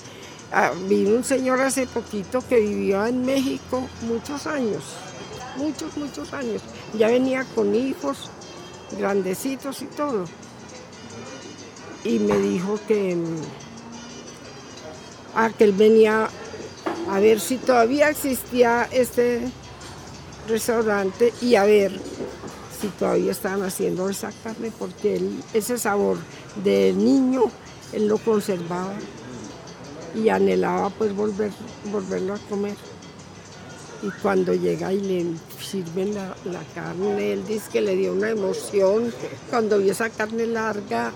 Ah, 0.55 0.73
vino 0.87 1.17
un 1.17 1.25
señor 1.25 1.63
hace 1.63 1.87
poquito 1.87 2.47
que 2.47 2.61
vivió 2.61 3.07
en 3.07 3.25
México 3.25 3.89
muchos 4.03 4.47
años, 4.47 4.85
muchos, 5.57 5.97
muchos 5.97 6.35
años. 6.35 6.61
Ya 6.93 7.07
venía 7.07 7.47
con 7.55 7.75
hijos 7.75 8.29
grandecitos 8.99 9.81
y 9.81 9.87
todo. 9.87 10.27
Y 12.05 12.19
me 12.19 12.37
dijo 12.37 12.79
que, 12.87 13.17
ah, 15.35 15.49
que 15.57 15.65
él 15.65 15.73
venía 15.73 16.29
a 17.09 17.21
ver 17.21 17.41
si 17.41 17.57
todavía 17.57 18.11
existía 18.11 18.89
este 18.93 19.41
restaurante 20.49 21.33
y 21.41 21.55
a 21.55 21.65
ver 21.65 21.99
si 22.83 22.89
todavía 22.89 23.31
estaban 23.31 23.63
haciendo 23.63 24.09
esa 24.09 24.33
carne, 24.43 24.73
porque 24.77 25.21
ese 25.55 25.79
sabor 25.79 26.19
de 26.65 26.93
niño 26.93 27.45
él 27.93 28.09
lo 28.09 28.19
conservaba 28.19 28.95
y 30.17 30.29
anhelaba 30.29 30.91
pues 30.91 31.15
volver, 31.15 31.53
volverlo 31.93 32.35
a 32.35 32.39
comer. 32.39 32.77
Y 34.03 34.11
cuando 34.21 34.53
llega 34.53 34.93
y 34.93 35.01
le 35.01 35.27
sirven 35.65 36.13
la, 36.17 36.35
carne, 36.75 37.35
él 37.35 37.47
dice 37.47 37.71
que 37.73 37.81
le 37.81 37.95
dio 37.95 38.15
una 38.15 38.31
emoción 38.31 39.15
cuando 39.49 39.79
vio 39.79 39.93
esa 39.93 40.11
carne 40.11 40.47
larga 40.47 41.13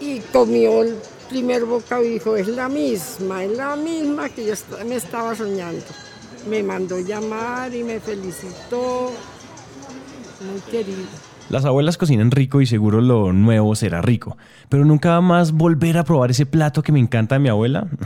y 0.00 0.20
comió 0.20 0.84
el 0.84 0.94
primer 1.28 1.64
bocado 1.64 2.04
y 2.04 2.10
dijo, 2.10 2.36
es 2.36 2.46
la 2.46 2.68
misma, 2.68 3.42
es 3.42 3.56
la 3.56 3.74
misma 3.74 4.28
que 4.28 4.46
yo 4.46 4.54
me 4.86 4.94
estaba 4.94 5.34
soñando. 5.34 5.84
Me 6.48 6.62
mandó 6.62 7.00
llamar 7.00 7.74
y 7.74 7.82
me 7.82 7.98
felicitó 7.98 9.10
muy 10.40 10.60
querido. 10.70 11.06
Las 11.48 11.64
abuelas 11.64 11.96
cocinan 11.96 12.32
rico 12.32 12.60
y 12.60 12.66
seguro 12.66 13.00
lo 13.00 13.32
nuevo 13.32 13.76
será 13.76 14.02
rico, 14.02 14.36
pero 14.68 14.84
nunca 14.84 15.20
más 15.20 15.52
volver 15.52 15.96
a 15.96 16.04
probar 16.04 16.32
ese 16.32 16.44
plato 16.44 16.82
que 16.82 16.90
me 16.90 16.98
encanta 16.98 17.36
de 17.36 17.38
mi 17.38 17.48
abuela. 17.48 17.86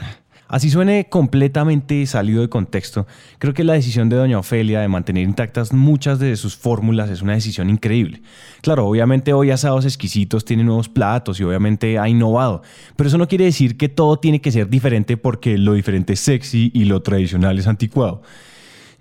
Así 0.46 0.68
suene 0.68 1.06
completamente 1.08 2.04
salido 2.06 2.42
de 2.42 2.48
contexto, 2.48 3.06
creo 3.38 3.54
que 3.54 3.62
la 3.62 3.74
decisión 3.74 4.08
de 4.08 4.16
doña 4.16 4.40
Ofelia 4.40 4.80
de 4.80 4.88
mantener 4.88 5.22
intactas 5.22 5.72
muchas 5.72 6.18
de 6.18 6.34
sus 6.34 6.56
fórmulas 6.56 7.08
es 7.08 7.22
una 7.22 7.34
decisión 7.34 7.70
increíble. 7.70 8.20
Claro, 8.60 8.88
obviamente 8.88 9.32
hoy 9.32 9.52
asados 9.52 9.84
exquisitos 9.84 10.44
tiene 10.44 10.64
nuevos 10.64 10.88
platos 10.88 11.38
y 11.38 11.44
obviamente 11.44 12.00
ha 12.00 12.08
innovado, 12.08 12.62
pero 12.96 13.06
eso 13.06 13.16
no 13.16 13.28
quiere 13.28 13.44
decir 13.44 13.76
que 13.76 13.88
todo 13.88 14.18
tiene 14.18 14.40
que 14.40 14.50
ser 14.50 14.68
diferente 14.68 15.16
porque 15.16 15.56
lo 15.56 15.74
diferente 15.74 16.14
es 16.14 16.20
sexy 16.20 16.72
y 16.74 16.84
lo 16.84 17.00
tradicional 17.00 17.56
es 17.56 17.68
anticuado. 17.68 18.22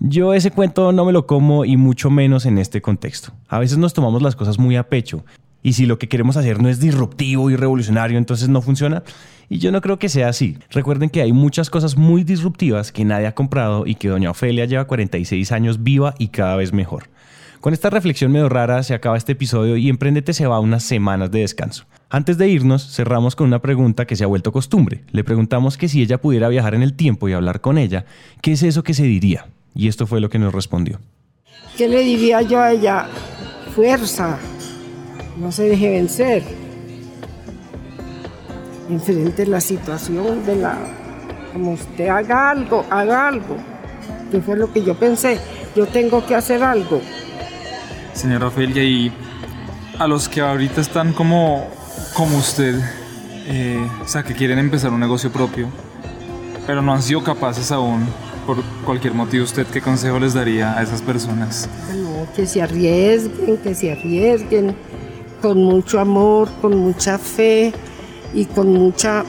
Yo 0.01 0.33
ese 0.33 0.51
cuento 0.51 0.93
no 0.93 1.03
me 1.03 1.11
lo 1.11 1.27
como 1.27 1.65
y 1.65 1.75
mucho 1.75 2.09
menos 2.09 2.45
en 2.45 2.57
este 2.57 2.81
contexto. 2.81 3.33
A 3.49 3.59
veces 3.59 3.77
nos 3.77 3.93
tomamos 3.93 4.21
las 4.21 4.37
cosas 4.37 4.57
muy 4.57 4.77
a 4.77 4.87
pecho 4.87 5.25
y 5.61 5.73
si 5.73 5.85
lo 5.85 5.99
que 5.99 6.07
queremos 6.07 6.37
hacer 6.37 6.61
no 6.61 6.69
es 6.69 6.79
disruptivo 6.79 7.49
y 7.49 7.57
revolucionario, 7.57 8.17
entonces 8.17 8.47
no 8.47 8.61
funciona. 8.61 9.03
Y 9.49 9.57
yo 9.57 9.73
no 9.73 9.81
creo 9.81 9.99
que 9.99 10.07
sea 10.07 10.29
así. 10.29 10.57
Recuerden 10.71 11.09
que 11.09 11.21
hay 11.21 11.33
muchas 11.33 11.69
cosas 11.69 11.97
muy 11.97 12.23
disruptivas 12.23 12.93
que 12.93 13.03
nadie 13.03 13.27
ha 13.27 13.35
comprado 13.35 13.85
y 13.85 13.95
que 13.95 14.07
doña 14.07 14.31
Ofelia 14.31 14.63
lleva 14.63 14.87
46 14.87 15.51
años 15.51 15.83
viva 15.83 16.15
y 16.17 16.29
cada 16.29 16.55
vez 16.55 16.71
mejor. 16.71 17.09
Con 17.59 17.73
esta 17.73 17.89
reflexión 17.89 18.31
medio 18.31 18.47
rara 18.47 18.83
se 18.83 18.93
acaba 18.93 19.17
este 19.17 19.33
episodio 19.33 19.75
y 19.75 19.89
Emprendete 19.89 20.31
se 20.31 20.47
va 20.47 20.55
a 20.55 20.61
unas 20.61 20.83
semanas 20.83 21.29
de 21.29 21.41
descanso. 21.41 21.83
Antes 22.09 22.37
de 22.37 22.47
irnos, 22.47 22.95
cerramos 22.95 23.35
con 23.35 23.47
una 23.47 23.61
pregunta 23.61 24.07
que 24.07 24.15
se 24.15 24.23
ha 24.23 24.27
vuelto 24.27 24.53
costumbre. 24.53 25.03
Le 25.11 25.25
preguntamos 25.25 25.77
que 25.77 25.89
si 25.89 26.01
ella 26.01 26.21
pudiera 26.21 26.47
viajar 26.47 26.73
en 26.73 26.83
el 26.83 26.93
tiempo 26.93 27.27
y 27.27 27.33
hablar 27.33 27.59
con 27.59 27.77
ella, 27.77 28.05
¿qué 28.41 28.53
es 28.53 28.63
eso 28.63 28.81
que 28.83 28.93
se 28.93 29.03
diría? 29.03 29.47
Y 29.79 29.87
esto 29.87 30.05
fue 30.05 30.19
lo 30.19 30.29
que 30.29 30.37
nos 30.39 30.53
respondió. 30.53 30.99
¿Qué 31.77 31.87
le 31.87 32.03
diría 32.03 32.41
yo 32.41 32.59
a 32.59 32.73
ella? 32.73 33.07
Fuerza, 33.73 34.37
no 35.37 35.53
se 35.53 35.69
deje 35.69 35.91
vencer. 35.91 36.43
Enfrente 38.89 39.45
la 39.45 39.61
situación 39.61 40.45
de 40.45 40.57
la... 40.57 40.77
Como 41.53 41.71
usted 41.71 42.09
haga 42.09 42.49
algo, 42.49 42.85
haga 42.89 43.29
algo. 43.29 43.55
Que 44.29 44.41
fue 44.41 44.57
lo 44.57 44.69
que 44.73 44.83
yo 44.83 44.95
pensé. 44.95 45.39
Yo 45.77 45.87
tengo 45.87 46.25
que 46.25 46.35
hacer 46.35 46.61
algo. 46.61 46.99
Señora 48.11 48.47
Ofelia, 48.47 48.83
y 48.83 49.13
a 49.97 50.07
los 50.07 50.27
que 50.27 50.41
ahorita 50.41 50.81
están 50.81 51.13
como, 51.13 51.69
como 52.15 52.37
usted, 52.37 52.77
eh, 53.47 53.89
o 54.03 54.07
sea, 54.09 54.23
que 54.23 54.33
quieren 54.33 54.59
empezar 54.59 54.91
un 54.91 54.99
negocio 54.99 55.31
propio, 55.31 55.69
pero 56.67 56.81
no 56.81 56.93
han 56.93 57.01
sido 57.01 57.23
capaces 57.23 57.71
aún 57.71 58.09
por 58.49 58.63
cualquier 58.83 59.13
motivo, 59.13 59.43
¿usted 59.43 59.67
qué 59.67 59.79
consejo 59.79 60.19
les 60.19 60.33
daría 60.33 60.75
a 60.75 60.81
esas 60.81 61.03
personas? 61.03 61.69
que 62.35 62.47
se 62.47 62.63
arriesguen, 62.63 63.57
que 63.57 63.75
se 63.75 63.91
arriesguen 63.91 64.75
con 65.39 65.63
mucho 65.63 65.99
amor, 65.99 66.49
con 66.59 66.75
mucha 66.75 67.19
fe 67.19 67.71
y 68.33 68.45
con 68.45 68.73
mucha... 68.73 69.23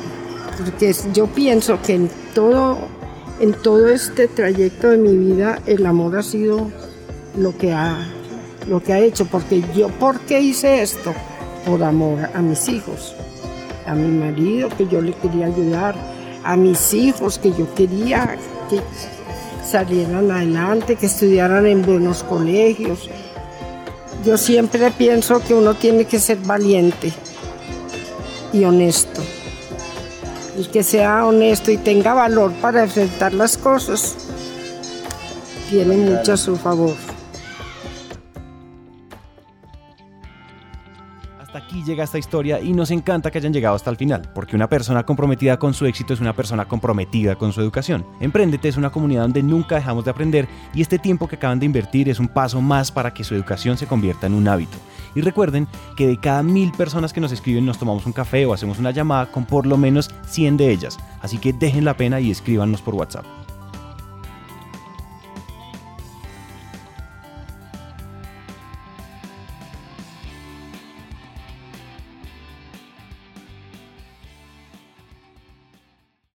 Porque 0.56 0.94
yo 1.12 1.26
pienso 1.26 1.82
que 1.82 1.96
en 1.96 2.10
todo, 2.34 2.78
en 3.40 3.52
todo 3.52 3.88
este 3.88 4.26
trayecto 4.26 4.88
de 4.88 4.96
mi 4.96 5.14
vida 5.14 5.60
el 5.66 5.84
amor 5.84 6.16
ha 6.16 6.22
sido 6.22 6.70
lo 7.36 7.56
que 7.58 7.74
ha, 7.74 7.98
lo 8.68 8.82
que 8.82 8.94
ha 8.94 9.00
hecho. 9.00 9.26
Porque 9.26 9.62
yo, 9.76 9.88
¿por 9.88 10.18
qué 10.20 10.40
hice 10.40 10.80
esto? 10.80 11.12
Por 11.66 11.82
amor 11.84 12.20
a 12.34 12.40
mis 12.40 12.68
hijos, 12.70 13.14
a 13.86 13.94
mi 13.94 14.08
marido 14.08 14.70
que 14.78 14.88
yo 14.88 15.02
le 15.02 15.12
quería 15.12 15.46
ayudar, 15.46 15.94
a 16.42 16.56
mis 16.56 16.94
hijos 16.94 17.38
que 17.38 17.50
yo 17.50 17.72
quería 17.74 18.38
que 18.70 18.80
salieran 19.68 20.30
adelante, 20.30 20.96
que 20.96 21.06
estudiaran 21.06 21.66
en 21.66 21.82
buenos 21.82 22.22
colegios. 22.22 23.10
Yo 24.24 24.38
siempre 24.38 24.90
pienso 24.90 25.40
que 25.40 25.54
uno 25.54 25.74
tiene 25.74 26.04
que 26.04 26.18
ser 26.18 26.38
valiente 26.38 27.12
y 28.52 28.64
honesto. 28.64 29.22
El 30.56 30.70
que 30.70 30.82
sea 30.82 31.26
honesto 31.26 31.70
y 31.70 31.76
tenga 31.76 32.14
valor 32.14 32.52
para 32.60 32.84
enfrentar 32.84 33.32
las 33.32 33.56
cosas, 33.56 34.16
tiene 35.70 35.96
mucho 35.96 36.34
a 36.34 36.36
su 36.36 36.56
favor. 36.56 37.09
Hasta 41.50 41.66
aquí 41.66 41.82
llega 41.82 42.04
esta 42.04 42.16
historia 42.16 42.60
y 42.60 42.72
nos 42.72 42.92
encanta 42.92 43.28
que 43.28 43.38
hayan 43.38 43.52
llegado 43.52 43.74
hasta 43.74 43.90
el 43.90 43.96
final, 43.96 44.22
porque 44.36 44.54
una 44.54 44.68
persona 44.68 45.02
comprometida 45.02 45.58
con 45.58 45.74
su 45.74 45.84
éxito 45.84 46.14
es 46.14 46.20
una 46.20 46.32
persona 46.32 46.68
comprometida 46.68 47.34
con 47.34 47.52
su 47.52 47.60
educación. 47.60 48.06
Emprendete 48.20 48.68
es 48.68 48.76
una 48.76 48.90
comunidad 48.90 49.22
donde 49.22 49.42
nunca 49.42 49.74
dejamos 49.74 50.04
de 50.04 50.12
aprender 50.12 50.46
y 50.72 50.80
este 50.80 51.00
tiempo 51.00 51.26
que 51.26 51.34
acaban 51.34 51.58
de 51.58 51.66
invertir 51.66 52.08
es 52.08 52.20
un 52.20 52.28
paso 52.28 52.60
más 52.60 52.92
para 52.92 53.12
que 53.12 53.24
su 53.24 53.34
educación 53.34 53.76
se 53.76 53.88
convierta 53.88 54.28
en 54.28 54.34
un 54.34 54.46
hábito. 54.46 54.78
Y 55.16 55.22
recuerden 55.22 55.66
que 55.96 56.06
de 56.06 56.18
cada 56.18 56.44
mil 56.44 56.70
personas 56.70 57.12
que 57.12 57.20
nos 57.20 57.32
escriben 57.32 57.66
nos 57.66 57.78
tomamos 57.80 58.06
un 58.06 58.12
café 58.12 58.46
o 58.46 58.54
hacemos 58.54 58.78
una 58.78 58.92
llamada 58.92 59.26
con 59.26 59.44
por 59.44 59.66
lo 59.66 59.76
menos 59.76 60.08
100 60.26 60.56
de 60.56 60.70
ellas, 60.70 61.00
así 61.20 61.38
que 61.38 61.52
dejen 61.52 61.84
la 61.84 61.96
pena 61.96 62.20
y 62.20 62.30
escríbanos 62.30 62.80
por 62.80 62.94
WhatsApp. 62.94 63.24